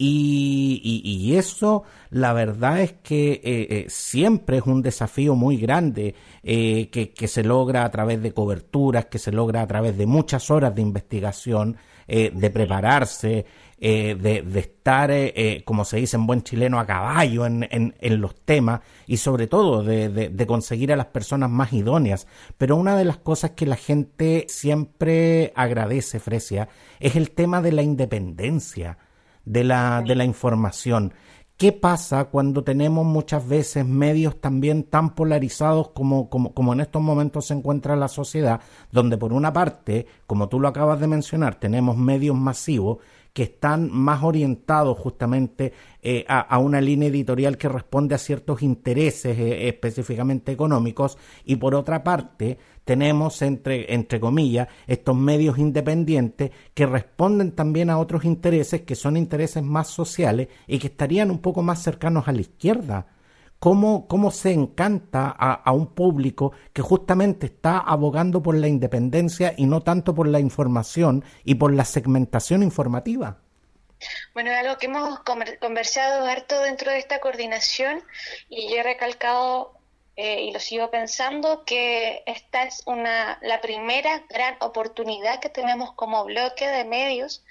y, 0.00 1.34
eso, 1.36 1.82
la 2.10 2.32
verdad 2.32 2.80
es 2.80 2.92
que 3.02 3.32
eh, 3.32 3.40
eh, 3.42 3.86
siempre 3.88 4.58
es 4.58 4.62
un 4.62 4.80
desafío 4.80 5.34
muy 5.34 5.56
grande 5.56 6.14
eh, 6.44 6.88
que, 6.90 7.28
se 7.28 7.42
logra 7.42 7.84
a 7.84 7.90
través 7.90 8.22
de 8.22 8.32
coberturas, 8.32 9.06
que 9.06 9.18
se 9.18 9.32
logra 9.32 9.60
a 9.60 9.66
través 9.66 9.98
de 9.98 10.06
muchas 10.06 10.52
horas 10.52 10.74
de 10.74 10.82
investigación, 10.82 11.76
de 12.06 12.50
prepararse, 12.50 13.44
de, 13.78 14.42
estar, 14.54 15.12
como 15.66 15.84
se 15.84 15.98
dice 15.98 16.16
en 16.16 16.26
buen 16.26 16.42
chileno, 16.42 16.80
a 16.80 16.86
caballo 16.86 17.44
en, 17.44 17.68
en, 17.70 17.94
en 18.00 18.20
los 18.22 18.34
temas 18.34 18.80
y 19.06 19.18
sobre 19.18 19.46
todo 19.46 19.82
de, 19.82 20.08
de, 20.08 20.46
conseguir 20.46 20.90
a 20.90 20.96
las 20.96 21.08
personas 21.08 21.50
más 21.50 21.74
idóneas. 21.74 22.26
Pero 22.56 22.76
una 22.76 22.96
de 22.96 23.04
las 23.04 23.18
cosas 23.18 23.50
que 23.50 23.66
la 23.66 23.76
gente 23.76 24.46
siempre 24.48 25.52
agradece, 25.54 26.18
Fresia, 26.18 26.70
es 26.98 27.14
el 27.14 27.32
tema 27.32 27.60
de 27.60 27.72
la 27.72 27.82
independencia 27.82 28.96
de 29.48 29.64
la, 29.64 30.02
de 30.06 30.14
la 30.14 30.24
información. 30.24 31.12
¿Qué 31.56 31.72
pasa 31.72 32.26
cuando 32.26 32.62
tenemos 32.62 33.04
muchas 33.04 33.48
veces 33.48 33.84
medios 33.84 34.40
también 34.40 34.84
tan 34.84 35.16
polarizados 35.16 35.88
como, 35.88 36.30
como, 36.30 36.54
como, 36.54 36.72
en 36.72 36.80
estos 36.80 37.02
momentos 37.02 37.46
se 37.46 37.54
encuentra 37.54 37.96
la 37.96 38.06
sociedad, 38.06 38.60
donde 38.92 39.18
por 39.18 39.32
una 39.32 39.52
parte, 39.52 40.06
como 40.28 40.48
tú 40.48 40.60
lo 40.60 40.68
acabas 40.68 41.00
de 41.00 41.08
mencionar, 41.08 41.56
tenemos 41.56 41.96
medios 41.96 42.36
masivos 42.36 42.98
que 43.38 43.44
están 43.44 43.88
más 43.92 44.24
orientados 44.24 44.98
justamente 44.98 45.72
eh, 46.02 46.24
a, 46.26 46.58
una 46.58 46.80
línea 46.80 47.08
editorial 47.08 47.56
que 47.56 47.68
responde 47.68 48.16
a 48.16 48.18
ciertos 48.18 48.62
intereses 48.62 49.38
eh, 49.38 49.68
específicamente 49.68 50.50
económicos. 50.50 51.16
Y 51.44 51.54
por 51.54 51.76
otra 51.76 52.02
parte 52.02 52.58
tenemos 52.84 53.40
entre, 53.42 53.94
entre 53.94 54.18
comillas 54.18 54.66
estos 54.88 55.14
medios 55.14 55.56
independientes 55.56 56.50
que 56.74 56.86
responden 56.86 57.52
también 57.52 57.90
a 57.90 57.98
otros 57.98 58.24
intereses 58.24 58.82
que 58.82 58.96
son 58.96 59.16
intereses 59.16 59.62
más 59.62 59.86
sociales 59.86 60.48
y 60.66 60.80
que 60.80 60.88
estarían 60.88 61.30
un 61.30 61.38
poco 61.38 61.62
más 61.62 61.80
cercanos 61.80 62.26
a 62.26 62.32
la 62.32 62.40
izquierda 62.40 63.06
cómo, 63.58 64.06
cómo 64.06 64.30
se 64.30 64.52
encanta 64.52 65.28
a, 65.28 65.72
un 65.72 65.94
público 65.94 66.52
que 66.72 66.82
justamente 66.82 67.46
está 67.46 67.78
abogando 67.78 68.42
por 68.42 68.54
la 68.56 68.68
independencia 68.68 69.54
y 69.56 69.66
no 69.66 69.82
tanto 69.82 70.14
por 70.14 70.28
la 70.28 70.40
información 70.40 71.24
y 71.44 71.56
por 71.56 71.74
la 71.74 71.84
segmentación 71.84 72.62
informativa. 72.62 73.38
Bueno, 74.32 74.50
es 74.50 74.58
algo 74.58 74.78
que 74.78 74.86
hemos 74.86 75.20
conversado 75.60 76.24
harto 76.26 76.60
dentro 76.62 76.92
de 76.92 76.98
esta 76.98 77.18
coordinación 77.18 78.02
y 78.48 78.70
yo 78.70 78.76
he 78.76 78.82
recalcado 78.84 79.74
eh, 80.14 80.42
y 80.42 80.52
lo 80.52 80.60
sigo 80.60 80.90
pensando 80.90 81.64
que 81.64 82.22
esta 82.26 82.64
es 82.64 82.82
una 82.86 83.38
la 83.42 83.60
primera 83.60 84.24
gran 84.28 84.56
oportunidad 84.60 85.40
que 85.40 85.48
tenemos 85.48 85.92
como 85.94 86.24
bloque 86.24 86.68
de 86.68 86.84
medios 86.84 87.44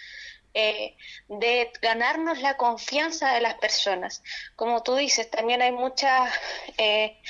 eh, 0.60 0.98
de 1.28 1.72
ganarnos 1.84 2.42
la 2.42 2.58
confianza 2.58 3.32
de 3.32 3.42
las 3.42 3.54
personas. 3.60 4.24
Como 4.56 4.82
tú 4.82 4.96
dices, 4.96 5.30
también 5.30 5.62
hay 5.62 5.72
mucha, 5.72 6.32
eh, 6.80 7.22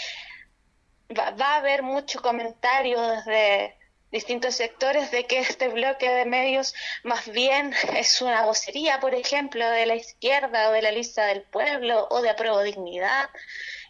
va, 1.11 1.33
a 1.35 1.55
haber 1.57 1.83
mucho 1.83 2.21
comentario 2.21 3.01
desde 3.01 3.77
distintos 4.13 4.55
sectores 4.55 5.11
de 5.11 5.25
que 5.25 5.39
este 5.39 5.67
bloque 5.67 6.09
de 6.09 6.23
medios 6.23 6.73
más 7.03 7.27
bien 7.27 7.73
es 7.97 8.21
una 8.21 8.45
vocería, 8.45 9.01
por 9.01 9.13
ejemplo, 9.13 9.69
de 9.71 9.85
la 9.87 9.95
izquierda 9.95 10.69
o 10.69 10.71
de 10.71 10.83
la 10.83 10.91
lista 10.91 11.25
del 11.25 11.41
pueblo 11.41 12.07
o 12.09 12.21
de 12.21 12.29
apruebo 12.29 12.63
dignidad. 12.63 13.29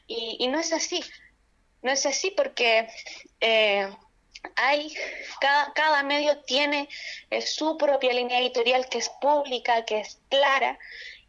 Y, 0.07 0.37
y 0.39 0.47
no 0.47 0.59
es 0.59 0.73
así. 0.73 1.03
No 1.83 1.91
es 1.91 2.07
así 2.07 2.31
porque 2.31 2.89
eh, 3.39 3.87
hay, 4.55 4.93
cada, 5.39 5.73
cada 5.73 6.03
medio 6.03 6.39
tiene 6.43 6.89
eh, 7.29 7.41
su 7.41 7.77
propia 7.77 8.13
línea 8.13 8.39
editorial 8.39 8.87
que 8.89 8.99
es 8.99 9.09
pública, 9.21 9.85
que 9.85 9.99
es 9.99 10.19
clara, 10.29 10.79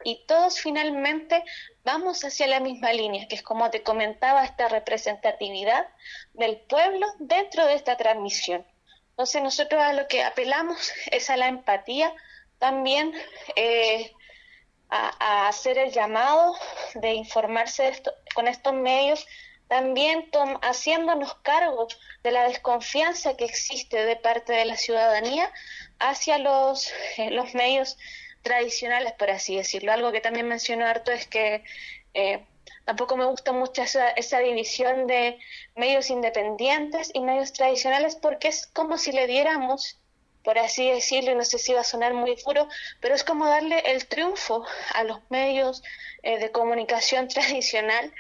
y 0.05 0.25
todos 0.27 0.61
finalmente 0.61 1.43
vamos 1.85 2.25
hacia 2.25 2.47
la 2.47 2.61
misma 2.61 2.93
línea, 2.93 3.27
que 3.29 3.35
es 3.35 3.43
como 3.43 3.71
te 3.71 3.83
comentaba, 3.83 4.45
esta 4.45 4.69
representatividad 4.69 5.89
del 6.35 6.57
pueblo 6.57 7.07
dentro 7.19 7.67
de 7.67 7.75
esta 7.75 7.97
transmisión. 7.97 8.67
Entonces 9.11 9.43
nosotros 9.43 9.83
a 9.83 9.93
lo 9.93 10.07
que 10.07 10.23
apelamos 10.23 10.93
es 11.11 11.31
a 11.31 11.37
la 11.37 11.49
empatía, 11.49 12.15
también 12.59 13.13
eh, 13.57 14.13
a, 14.91 15.49
hacer 15.49 15.79
el 15.79 15.93
llamado 15.93 16.55
de 16.95 17.15
informarse 17.15 18.03
con 18.35 18.49
estos 18.49 18.75
medios 18.75 19.27
también 19.69 20.31
haciéndonos 20.63 21.35
cargo 21.43 21.89
de 22.23 22.31
la 22.31 22.49
desconfianza 22.49 23.37
que 23.37 23.45
existe 23.45 24.05
de 24.05 24.17
parte 24.17 24.53
de 24.53 24.65
la 24.65 24.77
ciudadanía 24.77 25.53
hacia 25.99 26.39
los, 26.39 26.91
eh, 27.19 27.31
los 27.31 27.55
medios 27.55 27.99
tradicionales, 28.43 29.13
por 29.13 29.31
así 29.31 29.57
decirlo. 29.57 29.93
Algo 29.93 30.11
que 30.11 30.21
también 30.21 30.49
mencionó 30.49 30.87
harto 30.87 31.13
es 31.13 31.27
que 31.27 31.65
eh, 32.15 32.45
tampoco 32.85 33.17
me 33.17 33.27
gusta 33.27 33.53
mucho 33.53 33.83
esa, 33.83 34.11
esa 34.11 34.39
división 34.39 35.07
de 35.07 35.39
medios 35.77 36.09
independientes 36.09 37.11
y 37.13 37.21
medios 37.21 37.53
tradicionales 37.53 38.17
porque 38.17 38.49
es 38.49 38.67
como 38.67 38.97
si 38.97 39.13
le 39.13 39.27
diéramos 39.27 39.99
por 40.45 40.59
así 40.59 40.91
decirlo, 40.91 41.33
y 41.33 41.35
no 41.35 41.45
sé 41.45 41.59
si 41.59 41.75
va 41.75 41.81
a 41.81 41.85
sonar 41.85 42.15
muy 42.15 42.35
duro, 42.37 42.69
pero 43.01 43.15
es 43.15 43.23
como 43.23 43.47
darle 43.47 43.81
el 43.81 44.07
triunfo 44.07 44.65
a 44.95 45.05
los 45.05 45.19
medios 45.29 45.83
eh, 46.23 46.39
de 46.39 46.51
comunicación 46.51 47.29
tradicional 47.35 48.11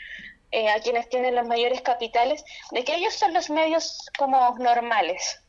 eh, 0.50 0.70
a 0.70 0.80
quienes 0.80 1.08
tienen 1.08 1.34
los 1.34 1.46
mayores 1.46 1.82
capitales, 1.82 2.44
de 2.70 2.84
que 2.84 2.94
ellos 2.94 3.14
son 3.14 3.34
los 3.34 3.50
medios 3.50 3.98
como 4.16 4.56
normales. 4.58 5.40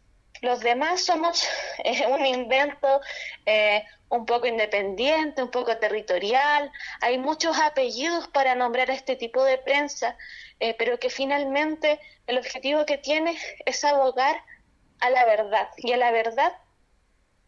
Los 0.41 0.59
demás 0.59 1.05
somos 1.05 1.47
eh, 1.83 2.05
un 2.07 2.25
invento 2.25 3.01
eh, 3.45 3.83
un 4.09 4.25
poco 4.25 4.47
independiente, 4.47 5.43
un 5.43 5.51
poco 5.51 5.77
territorial. 5.77 6.71
Hay 7.01 7.17
muchos 7.17 7.57
apellidos 7.59 8.27
para 8.29 8.55
nombrar 8.55 8.89
este 8.89 9.15
tipo 9.15 9.43
de 9.43 9.57
prensa, 9.59 10.17
pero 10.77 10.99
que 10.99 11.09
finalmente 11.09 11.99
el 12.27 12.37
objetivo 12.37 12.85
que 12.85 12.97
tiene 12.97 13.37
es 13.65 13.83
abogar 13.85 14.43
a 14.99 15.09
la 15.11 15.25
verdad 15.25 15.69
y 15.77 15.93
a 15.93 15.97
la 15.97 16.11
verdad 16.11 16.51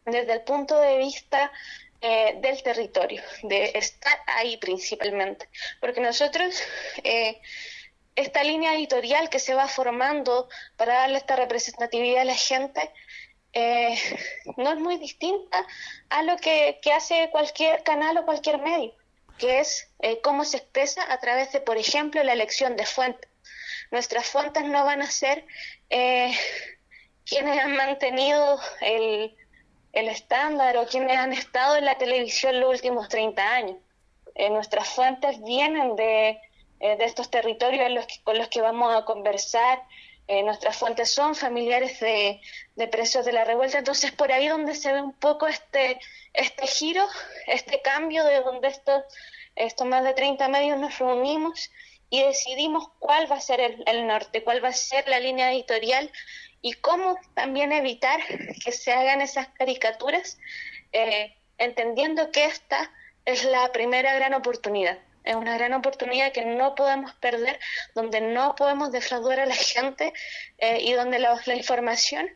desde 0.04 0.32
el 0.32 0.42
punto 0.42 0.80
de 0.80 0.98
vista 0.98 1.52
eh, 2.04 2.36
del 2.40 2.60
territorio, 2.64 3.22
de 3.44 3.70
estar 3.76 4.18
ahí 4.26 4.56
principalmente. 4.56 5.48
Porque 5.80 6.00
nosotros, 6.00 6.60
eh, 7.04 7.40
esta 8.16 8.42
línea 8.42 8.74
editorial 8.74 9.30
que 9.30 9.38
se 9.38 9.54
va 9.54 9.68
formando 9.68 10.48
para 10.76 10.94
darle 10.94 11.18
esta 11.18 11.36
representatividad 11.36 12.22
a 12.22 12.24
la 12.24 12.34
gente, 12.34 12.90
eh, 13.52 13.96
no 14.56 14.72
es 14.72 14.78
muy 14.80 14.96
distinta 14.96 15.64
a 16.08 16.24
lo 16.24 16.36
que, 16.38 16.80
que, 16.82 16.92
hace 16.92 17.28
cualquier 17.30 17.84
canal 17.84 18.18
o 18.18 18.24
cualquier 18.24 18.58
medio, 18.58 18.96
que 19.38 19.60
es 19.60 19.88
cómo 20.24 20.44
se 20.44 20.56
expresa 20.56 21.04
a 21.08 21.20
través 21.20 21.52
de, 21.52 21.60
por 21.60 21.76
ejemplo, 21.76 22.24
la 22.24 22.32
elección 22.32 22.74
de 22.74 22.84
fuentes. 22.84 23.30
Nuestras 23.92 24.26
fuentes 24.26 24.64
no 24.64 24.84
van 24.84 25.02
a 25.02 25.10
ser 25.10 25.46
quienes 25.88 27.60
han 27.60 27.76
mantenido 27.76 28.60
el, 28.80 29.36
el 29.92 30.08
estándar 30.08 30.76
o 30.76 30.86
quienes 30.86 31.16
han 31.16 31.32
estado 31.32 31.76
en 31.76 31.84
la 31.84 31.98
televisión 31.98 32.60
los 32.60 32.70
últimos 32.70 33.08
30 33.08 33.54
años. 33.54 33.76
Eh, 34.34 34.50
nuestras 34.50 34.88
fuentes 34.88 35.42
vienen 35.42 35.96
de, 35.96 36.40
eh, 36.80 36.96
de 36.96 37.04
estos 37.04 37.30
territorios 37.30 37.90
los 37.90 38.06
con 38.24 38.38
los 38.38 38.48
que 38.48 38.62
vamos 38.62 38.94
a 38.94 39.04
conversar 39.04 39.82
eh, 40.28 40.42
nuestras 40.42 40.76
fuentes 40.76 41.10
son 41.10 41.34
familiares 41.34 41.98
de, 42.00 42.40
presos 42.88 43.24
de 43.24 43.32
la 43.32 43.44
revuelta, 43.44 43.78
entonces 43.78 44.12
por 44.12 44.30
ahí 44.30 44.48
donde 44.48 44.74
se 44.74 44.92
ve 44.92 45.02
un 45.02 45.12
poco 45.12 45.46
este, 45.46 45.98
este 46.32 46.66
giro, 46.66 47.06
este 47.46 47.82
cambio 47.82 48.24
de 48.24 48.40
donde 48.40 48.68
estos, 48.68 49.02
estos 49.56 49.86
más 49.86 50.04
de 50.04 50.14
30 50.14 50.48
medios 50.48 50.78
nos 50.78 50.98
reunimos 50.98 51.70
y 52.08 52.22
decidimos 52.22 52.88
cuál 52.98 53.30
va 53.30 53.36
a 53.36 53.40
ser 53.40 53.60
el, 53.60 54.06
norte, 54.06 54.44
cuál 54.44 54.64
va 54.64 54.68
a 54.68 54.72
ser 54.72 55.08
la 55.08 55.18
línea 55.18 55.52
editorial 55.52 56.10
y 56.62 56.74
cómo 56.74 57.18
también 57.34 57.72
evitar 57.72 58.20
que 58.64 58.70
se 58.70 58.92
hagan 58.92 59.20
esas 59.20 59.48
caricaturas, 59.48 60.38
eh, 60.92 61.34
entendiendo 61.58 62.30
que 62.30 62.44
esta 62.44 62.90
es 63.24 63.44
la 63.44 63.70
primera 63.72 64.14
gran 64.14 64.32
oportunidad. 64.32 64.98
Es 65.24 65.34
una 65.34 65.56
gran 65.56 65.72
oportunidad 65.74 66.32
que 66.32 66.44
no 66.44 66.74
podemos 66.74 67.12
perder, 67.14 67.58
donde 67.94 68.20
no 68.20 68.54
podemos 68.54 68.92
defraudar 68.92 69.40
a 69.40 69.46
la 69.46 69.54
gente 69.54 70.12
eh, 70.58 70.78
y 70.80 70.92
donde 70.92 71.18
la, 71.18 71.40
información 71.54 72.28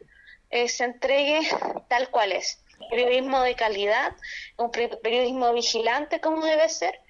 eh, 0.51 0.69
se 0.69 0.85
entregue 0.85 1.41
tal 1.89 2.11
cual 2.11 2.33
es. 2.33 2.63
Periodismo 2.91 3.41
de 3.43 3.55
calidad, 3.55 4.13
un 4.59 4.71
periodismo 4.71 5.53
vigilante 5.55 6.21
como 6.21 6.45
debe 6.45 6.69
ser 6.69 7.01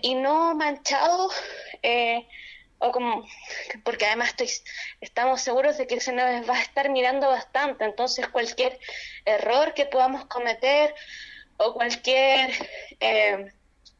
y 0.00 0.14
no 0.14 0.54
manchado 0.54 1.30
o 2.78 2.92
como 2.92 3.26
porque 3.84 4.06
además 4.06 4.28
estoy, 4.28 4.50
estamos 5.00 5.40
seguros 5.40 5.78
de 5.78 5.86
que 5.86 6.00
se 6.00 6.12
nos 6.12 6.48
va 6.48 6.56
a 6.56 6.62
estar 6.62 6.90
mirando 6.90 7.28
bastante 7.28 7.84
entonces 7.84 8.28
cualquier 8.28 8.78
error 9.24 9.74
que 9.74 9.86
podamos 9.86 10.26
cometer 10.26 10.94
o 11.56 11.74
cualquier 11.74 12.50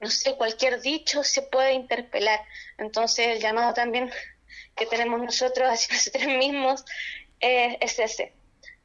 no 0.01 0.11
sé, 0.11 0.37
cualquier 0.37 0.81
dicho 0.81 1.25
se 1.25 1.43
puede 1.43 1.73
interpelar. 1.73 2.41
Entonces 2.79 3.29
el 3.29 3.41
llamado 3.41 3.75
también 3.75 4.11
que 4.77 4.87
tenemos 4.87 5.21
nosotros 5.21 5.69
hacia 5.69 5.95
nosotros 5.97 6.27
mismos 6.27 6.85
es 7.41 7.99
ese, 7.99 8.33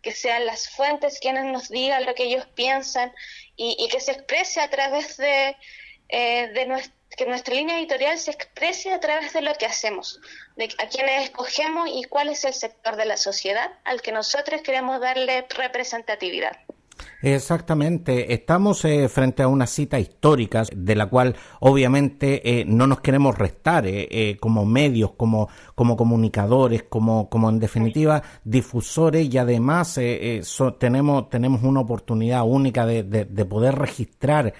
que 0.01 0.11
sean 0.11 0.45
las 0.45 0.69
fuentes 0.69 1.19
quienes 1.19 1.45
nos 1.45 1.69
digan 1.69 2.05
lo 2.05 2.13
que 2.13 2.23
ellos 2.23 2.45
piensan 2.55 3.11
y, 3.55 3.87
que 3.89 3.99
se 3.99 4.11
exprese 4.11 4.61
a 4.61 4.69
través 4.69 5.17
de, 5.17 5.55
eh, 6.09 6.47
de 6.53 6.65
que 7.15 7.25
nuestra 7.25 7.55
línea 7.55 7.79
editorial 7.79 8.17
se 8.17 8.31
exprese 8.31 8.91
a 8.91 8.99
través 8.99 9.33
de 9.33 9.41
lo 9.41 9.53
que 9.55 9.65
hacemos, 9.65 10.19
de 10.55 10.69
a 10.77 10.87
quienes 10.87 11.23
escogemos 11.23 11.89
y 11.93 12.03
cuál 12.05 12.29
es 12.29 12.43
el 12.45 12.53
sector 12.53 12.95
de 12.95 13.05
la 13.05 13.17
sociedad 13.17 13.71
al 13.83 14.01
que 14.01 14.11
nosotros 14.11 14.61
queremos 14.61 14.99
darle 14.99 15.45
representatividad. 15.55 16.57
Exactamente, 17.21 18.33
estamos 18.33 18.83
eh, 18.83 19.07
frente 19.07 19.43
a 19.43 19.47
una 19.47 19.65
cita 19.65 19.97
histórica 19.97 20.63
de 20.75 20.93
la 20.93 21.05
cual 21.05 21.35
obviamente 21.61 22.59
eh, 22.59 22.65
no 22.65 22.85
nos 22.85 22.99
queremos 22.99 23.37
restar 23.37 23.85
eh, 23.87 24.37
como 24.41 24.65
medios, 24.65 25.11
como, 25.11 25.47
como 25.73 25.95
comunicadores, 25.95 26.83
como, 26.83 27.29
como 27.29 27.49
en 27.49 27.59
definitiva 27.59 28.21
difusores 28.43 29.33
y 29.33 29.37
además 29.37 29.97
tenemos, 30.79 31.29
tenemos 31.29 31.63
una 31.63 31.79
oportunidad 31.79 32.43
única 32.43 32.85
de, 32.85 33.03
de 33.03 33.45
poder 33.45 33.75
registrar 33.75 34.53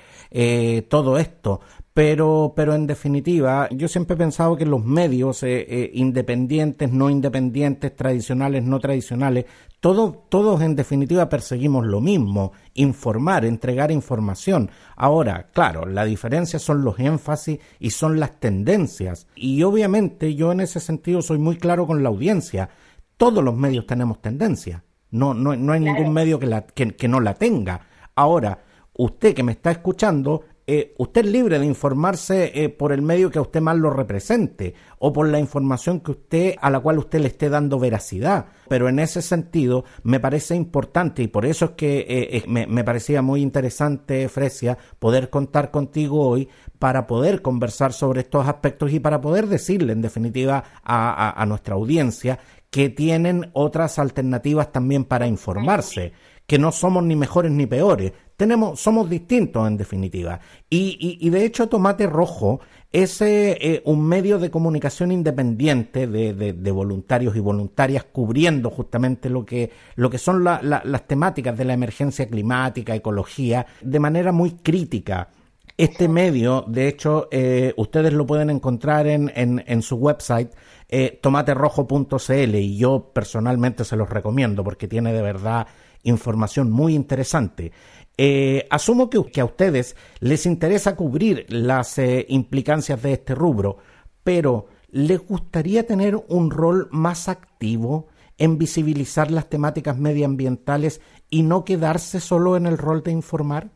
todo 0.87 1.17
esto 1.19 1.61
pero, 1.93 2.53
pero 2.55 2.73
en 2.73 2.87
definitiva, 2.87 3.69
yo 3.69 3.87
siempre 3.87 4.15
he 4.15 4.17
pensado 4.17 4.55
que 4.55 4.65
los 4.65 4.83
medios 4.83 5.43
eh, 5.43 5.65
eh, 5.69 5.91
independientes, 5.93 6.91
no 6.91 7.07
independientes, 7.07 7.95
tradicionales, 7.95 8.63
no 8.63 8.79
tradicionales, 8.79 9.45
todos, 9.79 10.27
todos 10.29 10.61
en 10.61 10.75
definitiva 10.75 11.29
perseguimos 11.29 11.85
lo 11.85 12.01
mismo, 12.01 12.53
informar, 12.73 13.45
entregar 13.45 13.91
información. 13.91 14.71
Ahora, 14.95 15.49
claro, 15.53 15.85
la 15.85 16.03
diferencia 16.03 16.57
son 16.57 16.83
los 16.83 16.97
énfasis 16.97 17.59
y 17.79 17.91
son 17.91 18.19
las 18.19 18.39
tendencias. 18.39 19.27
Y 19.35 19.61
obviamente 19.61 20.33
yo 20.33 20.51
en 20.51 20.61
ese 20.61 20.79
sentido 20.79 21.21
soy 21.21 21.37
muy 21.37 21.57
claro 21.57 21.85
con 21.85 22.01
la 22.01 22.09
audiencia. 22.09 22.69
Todos 23.17 23.43
los 23.43 23.55
medios 23.55 23.85
tenemos 23.85 24.19
tendencia. 24.19 24.83
No, 25.11 25.35
no, 25.35 25.55
no 25.55 25.73
hay 25.73 25.79
ningún 25.79 26.11
medio 26.11 26.39
que, 26.39 26.47
la, 26.47 26.65
que, 26.65 26.95
que 26.95 27.07
no 27.07 27.19
la 27.19 27.35
tenga. 27.35 27.81
Ahora, 28.15 28.63
usted 28.93 29.35
que 29.35 29.43
me 29.43 29.51
está 29.51 29.69
escuchando 29.69 30.43
eh, 30.65 30.93
usted 30.97 31.25
es 31.25 31.31
libre 31.31 31.59
de 31.59 31.65
informarse 31.65 32.51
eh, 32.55 32.69
por 32.69 32.93
el 32.93 33.01
medio 33.01 33.29
que 33.29 33.37
a 33.37 33.41
usted 33.41 33.59
más 33.59 33.77
lo 33.77 33.89
represente 33.89 34.73
o 34.99 35.11
por 35.11 35.27
la 35.27 35.39
información 35.39 35.99
que 35.99 36.11
usted 36.11 36.55
a 36.61 36.69
la 36.69 36.79
cual 36.79 36.99
usted 36.99 37.19
le 37.19 37.27
esté 37.27 37.49
dando 37.49 37.79
veracidad. 37.79 38.45
Pero 38.69 38.87
en 38.87 38.99
ese 38.99 39.21
sentido 39.21 39.83
me 40.03 40.21
parece 40.21 40.55
importante 40.55 41.21
y 41.21 41.27
por 41.27 41.45
eso 41.45 41.65
es 41.65 41.71
que 41.71 42.05
eh, 42.07 42.43
me, 42.47 42.83
parecía 42.83 43.21
muy 43.21 43.41
interesante, 43.41 44.29
Fresia, 44.29 44.77
poder 44.99 45.29
contar 45.29 45.69
contigo 45.69 46.25
hoy 46.25 46.47
para 46.79 47.07
poder 47.07 47.41
conversar 47.41 47.91
sobre 47.91 48.21
estos 48.21 48.47
aspectos 48.47 48.93
y 48.93 48.99
para 48.99 49.19
poder 49.19 49.47
decirle 49.47 49.91
en 49.91 50.01
definitiva 50.01 50.63
a 50.83 51.45
nuestra 51.47 51.75
audiencia 51.75 52.39
que 52.69 52.89
tienen 52.89 53.51
otras 53.53 53.99
alternativas 53.99 54.71
también 54.71 55.03
para 55.05 55.27
informarse 55.27 56.13
que 56.47 56.59
no 56.59 56.71
somos 56.71 57.03
ni 57.03 57.15
mejores 57.15 57.51
ni 57.51 57.65
peores, 57.65 58.11
tenemos, 58.43 58.77
somos 58.77 59.09
distintos 59.09 59.65
en 59.65 59.77
definitiva. 59.77 60.37
Y, 60.69 61.29
de 61.29 61.45
hecho 61.45 61.69
Tomate 61.69 62.07
Rojo 62.07 62.59
es 62.91 63.21
eh, 63.21 63.81
un 63.85 64.05
medio 64.05 64.37
de 64.37 64.51
comunicación 64.51 65.13
independiente 65.13 66.07
de, 66.07 66.33
de, 66.33 66.71
voluntarios 66.71 67.37
y 67.37 67.39
voluntarias 67.39 68.03
cubriendo 68.03 68.69
justamente 68.69 69.29
lo 69.29 69.45
que, 69.45 69.71
lo 69.95 70.09
que 70.09 70.17
son 70.17 70.43
las 70.43 71.07
temáticas 71.07 71.57
de 71.57 71.63
la 71.63 71.73
emergencia 71.73 72.27
climática, 72.27 72.93
ecología, 72.93 73.65
de 73.81 73.99
manera 74.01 74.33
muy 74.33 74.51
crítica. 74.51 75.29
Este 75.77 76.09
medio, 76.09 76.65
de 76.67 76.89
hecho, 76.89 77.29
eh, 77.31 77.73
ustedes 77.77 78.11
lo 78.11 78.27
pueden 78.27 78.49
encontrar 78.49 79.07
en, 79.07 79.31
en, 79.35 79.63
en 79.65 79.81
su 79.81 79.95
website 79.95 80.51
eh, 80.89 81.17
tomaterrojo.cl 81.21 82.55
y 82.55 82.77
yo 82.77 83.09
personalmente 83.13 83.85
se 83.85 83.95
los 83.95 84.09
recomiendo 84.09 84.65
porque 84.65 84.89
tiene 84.89 85.13
de 85.13 85.21
verdad 85.21 85.65
información 86.03 86.69
muy 86.69 86.93
interesante. 86.93 87.71
Eh, 88.17 88.67
asumo 88.69 89.09
que, 89.09 89.41
a 89.41 89.45
ustedes 89.45 89.95
les 90.19 90.45
interesa 90.45 90.95
cubrir 90.95 91.45
las 91.49 91.97
eh, 91.97 92.25
implicancias 92.29 93.01
de 93.01 93.13
este 93.13 93.33
rubro, 93.33 93.77
pero 94.23 94.67
¿les 94.89 95.19
gustaría 95.19 95.87
tener 95.87 96.15
un 96.27 96.51
rol 96.51 96.87
más 96.91 97.27
activo 97.27 98.07
en 98.37 98.57
visibilizar 98.57 99.31
las 99.31 99.49
temáticas 99.49 99.97
medioambientales 99.97 101.01
y 101.29 101.41
no 101.41 101.65
quedarse 101.65 102.19
solo 102.19 102.55
en 102.55 102.67
el 102.67 102.77
rol 102.77 103.01
de 103.01 103.11
informar? 103.11 103.71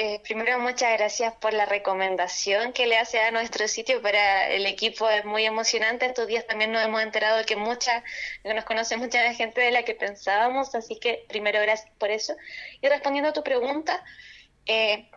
Eh, 0.00 0.20
primero, 0.22 0.60
muchas 0.60 0.96
gracias 0.96 1.34
por 1.34 1.52
la 1.52 1.66
recomendación 1.66 2.72
que 2.72 2.86
le 2.86 2.96
hace 2.98 3.18
a 3.18 3.32
nuestro 3.32 3.66
sitio 3.66 4.00
para 4.00 4.48
el 4.48 4.64
equipo. 4.64 5.10
Es 5.10 5.24
muy 5.24 5.44
emocionante. 5.44 6.06
Estos 6.06 6.28
días 6.28 6.46
también 6.46 6.70
nos 6.70 6.84
hemos 6.84 7.02
enterado 7.02 7.44
que 7.44 7.56
mucha, 7.56 8.04
nos 8.44 8.64
conoce 8.64 8.96
mucha 8.96 9.34
gente 9.34 9.60
de 9.60 9.72
la 9.72 9.82
que 9.82 9.96
pensábamos, 9.96 10.72
así 10.76 11.00
que 11.00 11.24
primero 11.28 11.60
gracias 11.60 11.90
por 11.98 12.12
eso. 12.12 12.36
Y 12.80 12.86
respondiendo 12.86 13.30
a 13.30 13.32
tu 13.32 13.42
pregunta, 13.42 14.04
eh, 14.66 15.10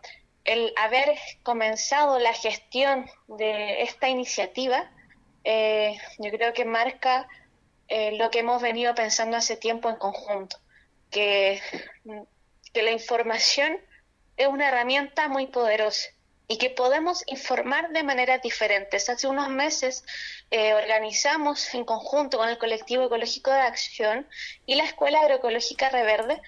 el 0.45 0.73
haber 0.77 1.15
comenzado 1.43 2.17
la 2.17 2.33
gestión 2.33 3.07
de 3.27 3.83
esta 3.83 4.09
iniciativa, 4.09 4.89
eh, 5.43 5.95
yo 6.17 6.31
creo 6.31 6.53
que 6.53 6.65
marca 6.65 7.27
lo 8.13 8.31
que 8.31 8.39
hemos 8.39 8.61
venido 8.63 8.95
pensando 8.95 9.37
hace 9.37 9.57
tiempo 9.57 9.89
en 9.89 9.97
conjunto, 9.97 10.57
que, 11.11 11.61
que 12.73 12.81
la 12.81 12.91
información 12.91 13.77
es 14.37 14.47
una 14.47 14.69
herramienta 14.69 15.27
muy 15.27 15.47
poderosa 15.47 16.09
y 16.47 16.57
que 16.57 16.69
podemos 16.69 17.23
informar 17.27 17.91
de 17.91 18.03
maneras 18.03 18.41
diferentes. 18.41 19.07
Hace 19.07 19.27
unos 19.27 19.49
meses 19.49 20.03
eh, 20.49 20.73
organizamos 20.73 21.73
en 21.73 21.85
conjunto 21.85 22.37
con 22.37 22.49
el 22.49 22.57
colectivo 22.57 23.05
ecológico 23.05 23.51
de 23.51 23.61
acción 23.61 24.27
y 24.65 24.75
la 24.75 24.83
Escuela 24.83 25.21
Agroecológica 25.21 25.89
Reverde 25.89 26.41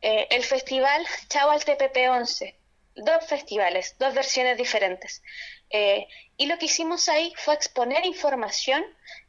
eh, 0.00 0.28
el 0.30 0.44
festival 0.44 1.04
Chao 1.28 1.50
al 1.50 1.64
TPP 1.64 2.08
11. 2.08 2.56
Dos 2.94 3.26
festivales, 3.26 3.96
dos 3.98 4.14
versiones 4.14 4.56
diferentes. 4.56 5.22
Eh, 5.70 6.06
y 6.36 6.46
lo 6.46 6.58
que 6.58 6.66
hicimos 6.66 7.08
ahí 7.08 7.32
fue 7.36 7.54
exponer 7.54 8.06
información 8.06 8.84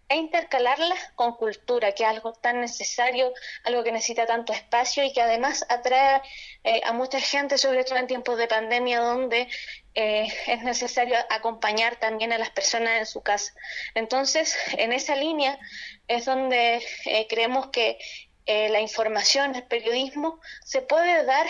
e 0.09 0.15
intercalarla 0.15 0.95
con 1.13 1.35
cultura, 1.35 1.91
que 1.91 2.03
es 2.03 2.09
algo 2.09 2.33
tan 2.33 2.59
necesario, 2.61 3.31
algo 3.63 3.83
que 3.83 3.91
necesita 3.91 4.25
tanto 4.25 4.51
espacio 4.53 5.03
y 5.03 5.13
que 5.13 5.21
además 5.21 5.63
atrae 5.69 6.21
eh, 6.63 6.81
a 6.83 6.93
mucha 6.93 7.19
gente, 7.19 7.59
sobre 7.59 7.83
todo 7.83 7.99
en 7.99 8.07
tiempos 8.07 8.35
de 8.39 8.47
pandemia, 8.47 9.01
donde 9.01 9.47
eh, 9.93 10.27
es 10.47 10.63
necesario 10.63 11.15
acompañar 11.29 11.97
también 11.97 12.33
a 12.33 12.39
las 12.39 12.49
personas 12.49 12.97
en 12.97 13.05
su 13.05 13.21
casa. 13.21 13.53
Entonces, 13.93 14.57
en 14.79 14.93
esa 14.93 15.15
línea 15.15 15.59
es 16.07 16.25
donde 16.25 16.83
eh, 17.05 17.27
creemos 17.29 17.67
que 17.67 17.99
la 18.47 18.79
información, 18.79 19.53
el 19.53 19.61
periodismo, 19.67 20.41
se 20.65 20.81
puede 20.81 21.23
dar 21.23 21.45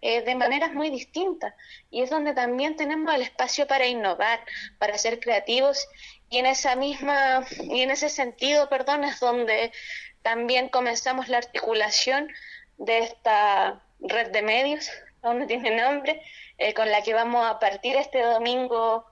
de 0.00 0.34
maneras 0.36 0.72
muy 0.72 0.88
distintas 0.88 1.52
y 1.90 2.02
es 2.02 2.10
donde 2.10 2.32
también 2.32 2.76
tenemos 2.76 3.12
el 3.12 3.22
espacio 3.22 3.66
para 3.66 3.88
innovar, 3.88 4.38
para 4.78 4.96
ser 4.96 5.18
creativos 5.18 5.88
y 6.34 6.38
en 6.38 6.46
esa 6.46 6.74
misma 6.74 7.46
y 7.60 7.82
en 7.82 7.92
ese 7.92 8.08
sentido, 8.08 8.68
perdón, 8.68 9.04
es 9.04 9.20
donde 9.20 9.70
también 10.22 10.68
comenzamos 10.68 11.28
la 11.28 11.38
articulación 11.38 12.28
de 12.76 12.98
esta 12.98 13.80
red 14.00 14.32
de 14.32 14.42
medios, 14.42 14.90
donde 15.22 15.46
tiene 15.46 15.70
nombre, 15.80 16.20
eh, 16.58 16.74
con 16.74 16.90
la 16.90 17.02
que 17.02 17.14
vamos 17.14 17.46
a 17.46 17.60
partir 17.60 17.94
este 17.94 18.20
domingo 18.20 19.06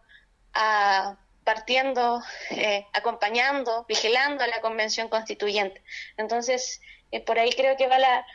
a, 0.53 1.17
partiendo, 1.45 2.21
eh, 2.51 2.87
acompañando, 2.93 3.85
vigilando 3.89 4.43
a 4.43 4.49
la 4.49 4.61
convención 4.61 5.09
constituyente. 5.09 5.81
Entonces, 6.17 6.81
eh, 7.13 7.21
por 7.21 7.39
ahí 7.39 7.53
creo 7.53 7.77
que 7.77 7.87
va 7.87 8.01
la, 8.01 8.27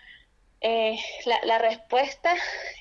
la, 1.43 1.57
respuesta. 1.57 2.33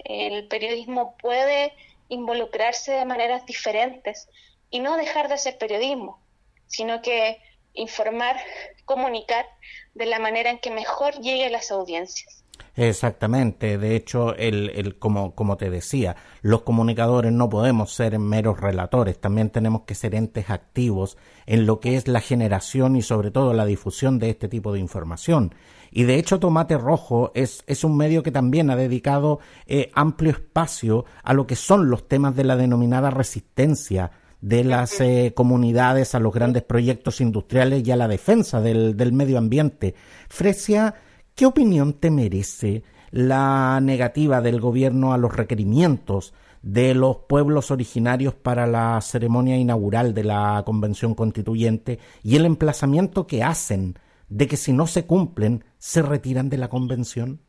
El 0.04 0.46
periodismo 0.46 1.16
puede 1.16 1.72
involucrarse 2.08 2.92
de 2.92 3.04
maneras 3.04 3.44
diferentes 3.44 4.28
y 4.70 4.80
no 4.80 4.96
dejar 4.96 5.28
de 5.28 5.38
ser 5.38 5.58
periodismo, 5.58 6.20
sino 6.66 7.02
que 7.02 7.38
informar, 7.74 8.36
comunicar 8.84 9.46
de 9.94 10.06
la 10.06 10.18
manera 10.18 10.50
en 10.50 10.58
que 10.58 10.70
mejor 10.70 11.14
llegue 11.20 11.46
a 11.46 11.50
las 11.50 11.70
audiencias. 11.70 12.42
Exactamente, 12.74 13.78
de 13.78 13.96
hecho, 13.96 14.34
el, 14.36 14.70
el, 14.74 14.98
como, 14.98 15.34
como 15.34 15.56
te 15.56 15.70
decía, 15.70 16.16
los 16.42 16.60
comunicadores 16.62 17.32
no 17.32 17.48
podemos 17.48 17.94
ser 17.94 18.18
meros 18.18 18.60
relatores, 18.60 19.18
también 19.18 19.48
tenemos 19.48 19.82
que 19.82 19.94
ser 19.94 20.14
entes 20.14 20.50
activos 20.50 21.16
en 21.46 21.64
lo 21.64 21.80
que 21.80 21.96
es 21.96 22.06
la 22.06 22.20
generación 22.20 22.96
y 22.96 23.02
sobre 23.02 23.30
todo 23.30 23.54
la 23.54 23.64
difusión 23.64 24.18
de 24.18 24.28
este 24.28 24.48
tipo 24.48 24.74
de 24.74 24.80
información. 24.80 25.54
Y 25.90 26.02
de 26.04 26.16
hecho 26.16 26.38
Tomate 26.38 26.76
Rojo 26.76 27.32
es, 27.34 27.64
es 27.66 27.82
un 27.82 27.96
medio 27.96 28.22
que 28.22 28.30
también 28.30 28.68
ha 28.68 28.76
dedicado 28.76 29.40
eh, 29.66 29.90
amplio 29.94 30.32
espacio 30.32 31.06
a 31.22 31.32
lo 31.32 31.46
que 31.46 31.56
son 31.56 31.88
los 31.88 32.06
temas 32.06 32.36
de 32.36 32.44
la 32.44 32.56
denominada 32.56 33.08
resistencia 33.08 34.10
de 34.46 34.62
las 34.62 35.00
eh, 35.00 35.32
comunidades 35.34 36.14
a 36.14 36.20
los 36.20 36.32
grandes 36.32 36.62
proyectos 36.62 37.20
industriales 37.20 37.84
y 37.84 37.90
a 37.90 37.96
la 37.96 38.06
defensa 38.06 38.60
del, 38.60 38.96
del 38.96 39.12
medio 39.12 39.38
ambiente. 39.38 39.96
Fresia, 40.28 40.94
¿Qué 41.34 41.44
opinión 41.44 41.92
te 41.92 42.10
merece 42.10 42.82
la 43.10 43.80
negativa 43.82 44.40
del 44.40 44.58
gobierno 44.58 45.12
a 45.12 45.18
los 45.18 45.36
requerimientos 45.36 46.32
de 46.62 46.94
los 46.94 47.18
pueblos 47.28 47.70
originarios 47.70 48.34
para 48.34 48.66
la 48.66 48.98
ceremonia 49.02 49.56
inaugural 49.56 50.14
de 50.14 50.24
la 50.24 50.62
Convención 50.64 51.14
Constituyente 51.14 51.98
y 52.22 52.36
el 52.36 52.46
emplazamiento 52.46 53.26
que 53.26 53.42
hacen 53.42 53.98
de 54.28 54.46
que 54.46 54.56
si 54.56 54.72
no 54.72 54.86
se 54.86 55.04
cumplen 55.04 55.62
se 55.76 56.00
retiran 56.00 56.48
de 56.48 56.56
la 56.56 56.68
Convención? 56.68 57.40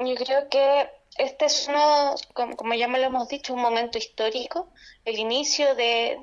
Yo 0.00 0.14
creo 0.16 0.48
que 0.50 0.97
este 1.18 1.44
es 1.46 1.68
uno, 1.68 2.14
como, 2.32 2.74
ya 2.74 2.88
me 2.88 2.98
lo 2.98 3.06
hemos 3.06 3.28
dicho, 3.28 3.52
un 3.52 3.60
momento 3.60 3.98
histórico, 3.98 4.72
el 5.04 5.18
inicio 5.18 5.74
de, 5.74 6.18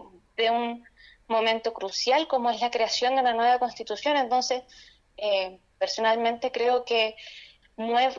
un 0.50 0.84
momento 1.28 1.74
crucial 1.74 2.28
como 2.28 2.50
es 2.50 2.62
la 2.62 2.72
creación 2.72 3.16
de 3.16 3.22
una 3.22 3.34
nueva 3.34 3.60
constitución. 3.60 4.18
Entonces, 4.18 4.64
eh, 5.18 5.60
Personalmente 5.78 6.52
creo 6.52 6.86
que, 6.86 7.16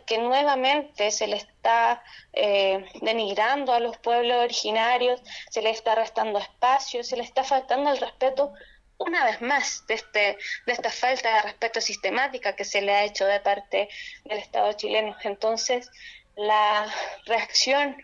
que 0.07 0.19
nuevamente 0.19 1.11
se 1.11 1.27
le 1.27 1.37
está 1.37 2.03
eh, 2.33 2.85
denigrando 3.01 3.73
a 3.73 3.81
los 3.81 3.97
pueblos 3.99 4.37
originarios, 4.45 5.21
se 5.51 5.63
le 5.63 5.71
está 5.71 5.95
restando 5.95 6.39
espacio, 6.39 7.03
se 7.03 7.17
le 7.17 7.23
está 7.23 7.45
faltando 7.45 7.91
el 7.91 7.99
respeto 7.99 8.53
una 8.99 9.25
vez 9.25 9.43
más 9.43 9.87
de, 9.89 9.95
este, 9.95 10.39
de 10.67 10.73
esta 10.73 10.91
falta 10.91 11.35
de 11.35 11.43
respeto 11.43 11.81
sistemática 11.81 12.57
que 12.57 12.65
se 12.65 12.81
le 12.81 12.95
ha 12.95 13.05
hecho 13.05 13.27
de 13.27 13.41
parte 13.41 13.89
del 14.25 14.39
Estado 14.39 14.73
chileno. 14.75 15.17
Entonces, 15.23 15.91
la 16.37 16.87
reacción 17.25 17.97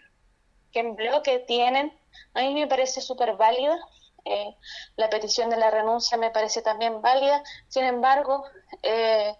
que 0.72 0.80
en 0.80 0.96
bloque 0.96 1.38
tienen 1.40 1.96
a 2.34 2.40
mí 2.40 2.54
me 2.54 2.66
parece 2.66 3.00
súper 3.00 3.36
válida. 3.36 3.78
Eh, 4.24 4.56
la 4.96 5.10
petición 5.10 5.50
de 5.50 5.56
la 5.56 5.70
renuncia 5.70 6.16
me 6.16 6.30
parece 6.30 6.62
también 6.62 7.02
válida. 7.02 7.42
Sin 7.68 7.84
embargo, 7.84 8.44
eh, 8.82 9.34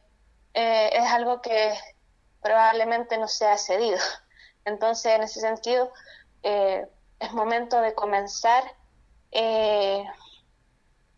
eh, 0.55 0.91
es 0.93 1.11
algo 1.11 1.41
que 1.41 1.75
probablemente 2.43 3.19
no 3.19 3.29
sea 3.29 3.57
cedido. 3.57 3.99
Entonces, 4.65 5.13
en 5.13 5.23
ese 5.23 5.41
sentido, 5.41 5.93
eh, 6.43 6.87
es 7.19 7.33
momento 7.33 7.81
de 7.81 7.95
comenzar 7.95 8.65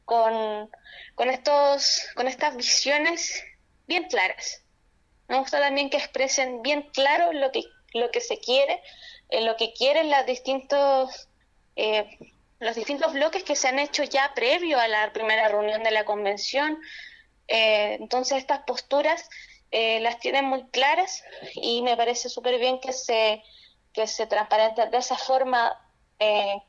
con, 0.04 0.70
con, 1.14 1.30
estos, 1.30 2.06
con 2.14 2.28
estas 2.28 2.56
visiones 2.56 3.42
bien 3.86 4.04
claras. 4.04 4.63
Me 5.28 5.38
gusta 5.38 5.60
también 5.60 5.90
que 5.90 5.96
expresen 5.96 6.62
bien 6.62 6.82
claro 6.92 7.32
lo 7.32 7.50
que, 7.50 7.64
lo 7.92 8.10
que 8.10 8.20
se 8.20 8.38
quiere, 8.38 8.82
lo 9.30 9.56
que 9.56 9.72
quieren 9.72 10.10
los 10.10 10.26
distintos, 10.26 11.28
los 12.60 12.76
distintos 12.76 13.12
bloques 13.12 13.42
que 13.42 13.56
se 13.56 13.68
han 13.68 13.78
hecho 13.78 14.04
ya 14.04 14.32
previo 14.34 14.78
a 14.78 14.88
la 14.88 15.12
primera 15.12 15.48
reunión 15.48 15.82
de 15.82 15.90
la 15.90 16.04
convención, 16.04 16.78
eh, 17.48 17.96
entonces 18.00 18.38
estas 18.38 18.60
posturas 18.60 19.28
eh, 19.70 20.00
las 20.00 20.18
tienen 20.18 20.46
muy 20.46 20.64
claras 20.68 21.22
y 21.54 21.82
me 21.82 21.96
parece 21.96 22.28
súper 22.28 22.58
bien 22.58 22.80
que 22.80 22.92
se, 22.92 23.42
que 23.92 24.06
se 24.06 24.26
transparenten 24.26 24.90
de 24.90 24.98
esa 24.98 25.16
forma 25.16 25.78
eh, 26.18 26.62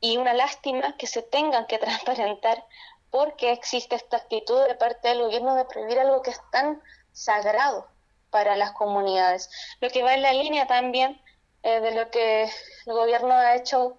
y 0.00 0.16
una 0.16 0.32
lástima 0.32 0.96
que 0.96 1.06
se 1.06 1.22
tengan 1.22 1.66
que 1.66 1.78
transparentar 1.78 2.64
porque 3.10 3.52
existe 3.52 3.96
esta 3.96 4.16
actitud 4.16 4.66
de 4.66 4.74
parte 4.76 5.08
del 5.08 5.20
gobierno 5.20 5.54
de 5.54 5.66
prohibir 5.66 5.98
algo 5.98 6.22
que 6.22 6.30
es 6.30 6.40
tan 6.50 6.82
sagrado 7.12 7.86
para 8.30 8.56
las 8.56 8.72
comunidades. 8.72 9.50
Lo 9.80 9.90
que 9.90 10.02
va 10.02 10.14
en 10.14 10.22
la 10.22 10.32
línea 10.32 10.66
también 10.66 11.20
de 11.62 11.92
lo 11.92 12.10
que 12.10 12.44
el 12.44 12.92
gobierno 12.92 13.32
ha 13.34 13.54
hecho 13.54 13.96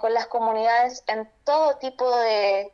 con 0.00 0.12
las 0.12 0.26
comunidades 0.26 1.04
en 1.06 1.30
todo 1.44 1.76
tipo 1.76 2.10
de, 2.18 2.72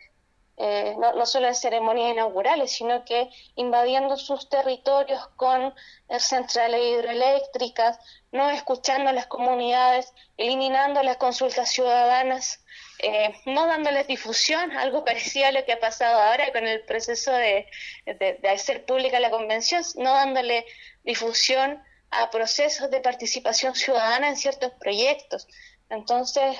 eh, 0.58 0.94
no, 0.98 1.26
solo 1.26 1.48
en 1.48 1.54
ceremonias 1.54 2.12
inaugurales, 2.12 2.72
sino 2.72 3.04
que 3.04 3.30
invadiendo 3.56 4.16
sus 4.16 4.48
territorios 4.48 5.26
con 5.36 5.74
eh, 6.08 6.20
centrales 6.20 6.80
hidroeléctricas, 6.80 7.98
no 8.32 8.50
escuchando 8.50 9.10
a 9.10 9.12
las 9.12 9.26
comunidades, 9.26 10.12
eliminando 10.36 11.02
las 11.02 11.16
consultas 11.16 11.70
ciudadanas, 11.70 12.61
eh, 13.02 13.34
no 13.46 13.66
dándoles 13.66 14.06
difusión, 14.06 14.72
algo 14.72 15.04
parecido 15.04 15.46
a 15.46 15.52
lo 15.52 15.64
que 15.64 15.72
ha 15.72 15.80
pasado 15.80 16.20
ahora 16.20 16.52
con 16.52 16.66
el 16.66 16.82
proceso 16.84 17.32
de, 17.32 17.66
de 18.06 18.48
hacer 18.48 18.84
pública 18.84 19.20
la 19.20 19.30
convención, 19.30 19.82
no 19.96 20.12
dándole 20.12 20.64
difusión 21.04 21.82
a 22.10 22.30
procesos 22.30 22.90
de 22.90 23.00
participación 23.00 23.74
ciudadana 23.74 24.28
en 24.28 24.36
ciertos 24.36 24.72
proyectos. 24.72 25.48
Entonces, 25.88 26.58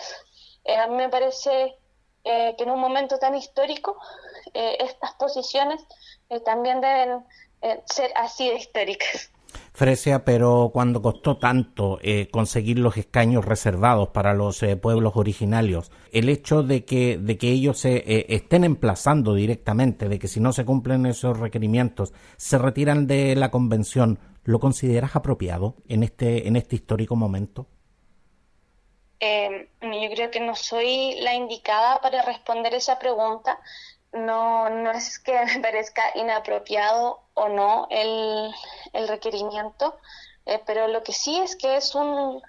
a 0.66 0.87
mí 0.87 0.96
me 0.96 1.09
parece 1.09 1.76
eh, 2.24 2.55
que 2.57 2.64
en 2.64 2.70
un 2.70 2.81
momento 2.81 3.18
tan 3.18 3.35
histórico 3.35 3.98
eh, 4.55 4.76
estas 4.81 5.12
posiciones 5.14 5.81
eh, 6.28 6.38
también 6.40 6.81
deben 6.81 7.24
ser 7.87 8.12
así 8.16 8.48
de 8.48 8.57
históricas. 8.57 9.31
Fresia, 9.74 10.24
pero 10.24 10.70
cuando 10.72 11.00
costó 11.00 11.38
tanto 11.38 11.98
conseguir 12.30 12.78
los 12.78 12.96
escaños 12.96 13.44
reservados 13.44 14.08
para 14.08 14.35
los 14.35 14.62
pueblos 14.80 15.12
originarios, 15.16 15.90
el 16.12 16.28
hecho 16.28 16.62
de 16.62 16.85
que, 16.85 17.16
de 17.16 17.38
que 17.38 17.48
ellos 17.48 17.78
se 17.78 18.26
estén 18.35 18.64
emplazando 18.64 19.35
directamente, 19.35 20.11
de 20.11 20.18
que 20.18 20.28
si 20.28 20.40
no 20.40 20.52
se 20.52 20.66
cumplen 20.66 21.06
esos 21.06 21.38
requerimientos 21.38 22.12
se 22.37 22.58
retiran 22.58 23.06
de 23.06 23.35
la 23.35 23.50
convención, 23.50 24.18
¿lo 24.44 24.61
consideras 24.61 25.16
apropiado 25.16 25.76
en 25.88 26.02
este, 26.02 26.48
en 26.48 26.56
este 26.56 26.76
histórico 26.76 27.16
momento? 27.16 27.66
Eh, 29.24 29.68
yo 29.80 30.14
creo 30.14 30.30
que 30.32 30.40
no 30.40 30.56
soy 30.56 31.14
la 31.20 31.35
indicada 31.35 32.00
para 32.00 32.22
responder 32.22 32.74
esa 32.74 32.98
pregunta. 32.98 33.61
No, 34.12 34.68
no 34.68 34.90
es 34.90 35.18
que 35.18 35.33
me 35.46 35.61
parezca 35.61 36.03
inapropiado 36.14 37.20
o 37.35 37.48
no 37.48 37.87
el, 37.90 38.53
el 38.92 39.09
requerimiento, 39.09 39.98
eh, 40.46 40.61
pero 40.66 40.88
lo 40.88 41.03
que 41.03 41.12
sí 41.12 41.38
es 41.38 41.57
que 41.57 41.77
es 41.77 41.94
un, 41.94 42.42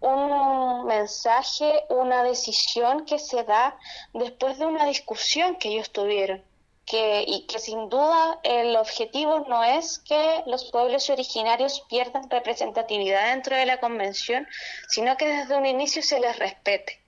un 0.00 0.86
mensaje, 0.86 1.84
una 1.88 2.22
decisión 2.22 3.04
que 3.04 3.18
se 3.18 3.44
da 3.44 3.76
después 4.12 4.58
de 4.58 4.66
una 4.66 4.84
discusión 4.84 5.56
que 5.56 5.68
ellos 5.70 5.90
tuvieron 5.90 6.44
y 6.92 7.46
que 7.46 7.58
sin 7.58 7.88
duda 7.88 8.40
el 8.42 8.76
objetivo 8.76 9.44
no 9.48 9.62
es 9.62 9.98
que 10.00 10.42
los 10.46 10.70
pueblos 10.70 11.08
originarios 11.10 11.84
pierdan 11.88 12.28
representatividad 12.28 13.28
dentro 13.28 13.56
de 13.56 13.66
la 13.66 13.78
convención, 13.78 14.46
sino 14.88 15.16
que 15.16 15.28
desde 15.28 15.56
un 15.56 15.66
inicio 15.66 16.02
se 16.02 16.20
les 16.20 16.38
respete. 16.38 17.00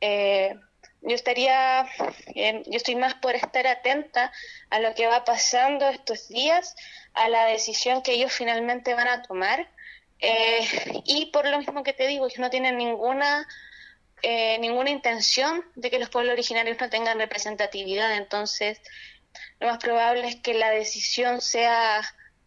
Eh, 0.00 0.56
yo 1.04 1.14
estaría, 1.14 1.86
eh, 2.34 2.62
yo 2.66 2.76
estoy 2.76 2.96
más 2.96 3.14
por 3.14 3.34
estar 3.34 3.66
atenta 3.66 4.32
a 4.70 4.80
lo 4.80 4.94
que 4.94 5.06
va 5.06 5.24
pasando 5.24 5.88
estos 5.88 6.28
días, 6.28 6.74
a 7.12 7.28
la 7.28 7.46
decisión 7.46 8.02
que 8.02 8.12
ellos 8.12 8.32
finalmente 8.32 8.94
van 8.94 9.08
a 9.08 9.22
tomar, 9.22 9.68
eh, 10.20 10.66
y 11.04 11.26
por 11.26 11.46
lo 11.48 11.58
mismo 11.58 11.82
que 11.82 11.92
te 11.92 12.06
digo, 12.06 12.26
ellos 12.26 12.38
no 12.38 12.50
tienen 12.50 12.76
ninguna 12.76 13.46
eh, 14.26 14.56
ninguna 14.58 14.88
intención 14.88 15.62
de 15.74 15.90
que 15.90 15.98
los 15.98 16.08
pueblos 16.08 16.32
originarios 16.32 16.78
no 16.80 16.88
tengan 16.88 17.18
representatividad. 17.18 18.16
Entonces, 18.16 18.80
lo 19.60 19.66
más 19.66 19.76
probable 19.76 20.26
es 20.26 20.36
que 20.36 20.54
la 20.54 20.70
decisión 20.70 21.42
sea 21.42 22.00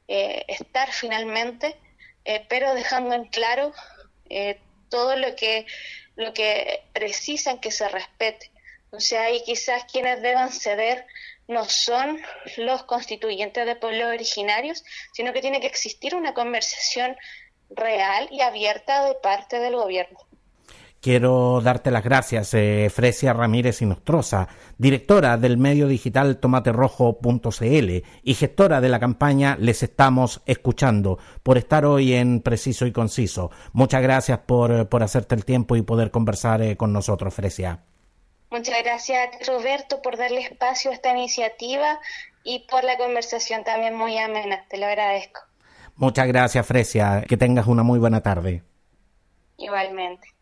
eh, 0.08 0.43
estar 0.48 0.91
finalmente, 0.91 1.76
eh, 2.26 2.43
pero 2.50 2.74
dejando 2.74 3.13
en 3.13 3.26
claro 3.26 3.74
todo 4.89 5.15
lo 5.17 5.36
que, 5.36 5.67
lo 6.18 6.34
que 6.34 6.84
precisan 6.94 7.60
que 7.60 7.72
se 7.72 7.88
respete. 7.88 8.52
O 8.92 9.00
sea, 9.00 9.24
ahí 9.24 9.42
quizás 9.46 9.86
quienes 9.86 10.22
deban 10.22 10.52
ceder 10.52 11.06
no 11.48 11.64
son 11.66 12.20
los 12.58 12.84
constituyentes 12.84 13.66
de 13.66 13.76
pueblos 13.76 14.10
originarios, 14.10 14.84
sino 15.14 15.32
que 15.32 15.42
tiene 15.42 15.62
que 15.62 15.68
existir 15.68 16.16
una 16.16 16.34
conversación 16.34 17.16
real 17.70 18.28
y 18.32 18.42
abierta 18.42 19.06
de 19.06 19.16
parte 19.16 19.60
del 19.60 19.76
gobierno. 19.76 20.20
Quiero 21.02 21.62
darte 21.62 21.92
las 21.92 22.04
gracias, 22.04 22.54
eh, 22.56 22.90
Fresia 22.94 23.32
Ramírez 23.32 23.82
Inostroza, 23.82 24.48
directora 24.78 25.38
del 25.38 25.58
medio 25.58 25.88
digital 25.88 26.38
tomaterrojo.cl 26.38 28.04
y 28.24 28.34
gestora 28.34 28.82
de 28.82 28.90
la 28.90 29.00
campaña 29.00 29.58
Les 29.60 29.84
Estamos 29.84 30.42
Escuchando, 30.48 31.20
por 31.44 31.58
estar 31.58 31.86
hoy 31.86 32.14
en 32.14 32.42
Preciso 32.42 32.88
y 32.88 32.92
Conciso. 32.92 33.52
Muchas 33.74 34.02
gracias 34.02 34.40
por, 34.40 34.90
por 34.90 35.04
hacerte 35.04 35.36
el 35.36 35.46
tiempo 35.46 35.76
y 35.76 35.84
poder 35.84 36.10
conversar 36.10 36.64
eh, 36.64 36.76
con 36.76 36.92
nosotros, 36.94 37.34
Fresia. 37.34 37.84
Muchas 38.50 38.82
gracias, 38.84 39.30
Roberto, 39.48 40.02
por 40.02 40.18
darle 40.18 40.42
espacio 40.42 40.90
a 40.90 40.94
esta 40.96 41.12
iniciativa 41.12 42.00
y 42.44 42.66
por 42.70 42.84
la 42.84 42.98
conversación 42.98 43.64
también 43.64 43.96
muy 43.96 44.18
amena. 44.18 44.66
Te 44.68 44.78
lo 44.78 44.88
agradezco. 44.88 45.42
Muchas 45.96 46.28
gracias, 46.28 46.66
Fresia. 46.66 47.24
Que 47.28 47.38
tengas 47.38 47.68
una 47.68 47.84
muy 47.84 48.00
buena 48.00 48.22
tarde. 48.22 48.64
Igualmente. 49.58 50.37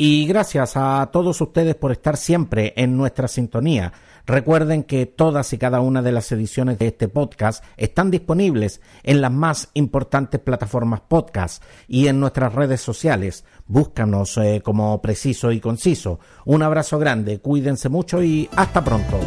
Y 0.00 0.28
gracias 0.28 0.76
a 0.76 1.10
todos 1.12 1.40
ustedes 1.40 1.74
por 1.74 1.90
estar 1.90 2.16
siempre 2.16 2.72
en 2.76 2.96
nuestra 2.96 3.26
sintonía. 3.26 3.92
Recuerden 4.26 4.84
que 4.84 5.06
todas 5.06 5.52
y 5.52 5.58
cada 5.58 5.80
una 5.80 6.02
de 6.02 6.12
las 6.12 6.30
ediciones 6.30 6.78
de 6.78 6.86
este 6.86 7.08
podcast 7.08 7.64
están 7.76 8.12
disponibles 8.12 8.80
en 9.02 9.20
las 9.20 9.32
más 9.32 9.70
importantes 9.74 10.40
plataformas 10.40 11.00
podcast 11.00 11.64
y 11.88 12.06
en 12.06 12.20
nuestras 12.20 12.54
redes 12.54 12.80
sociales. 12.80 13.44
Búscanos 13.66 14.38
eh, 14.38 14.62
como 14.64 15.02
preciso 15.02 15.50
y 15.50 15.58
conciso. 15.58 16.20
Un 16.44 16.62
abrazo 16.62 17.00
grande, 17.00 17.40
cuídense 17.40 17.88
mucho 17.88 18.22
y 18.22 18.48
hasta 18.54 18.84
pronto. 18.84 19.18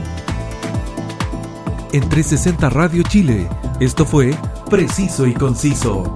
En 1.92 2.08
360 2.08 2.70
Radio 2.70 3.04
Chile, 3.04 3.50
esto 3.82 4.06
fue 4.06 4.34
Preciso 4.70 5.28
y 5.28 5.34
Conciso. 5.34 6.16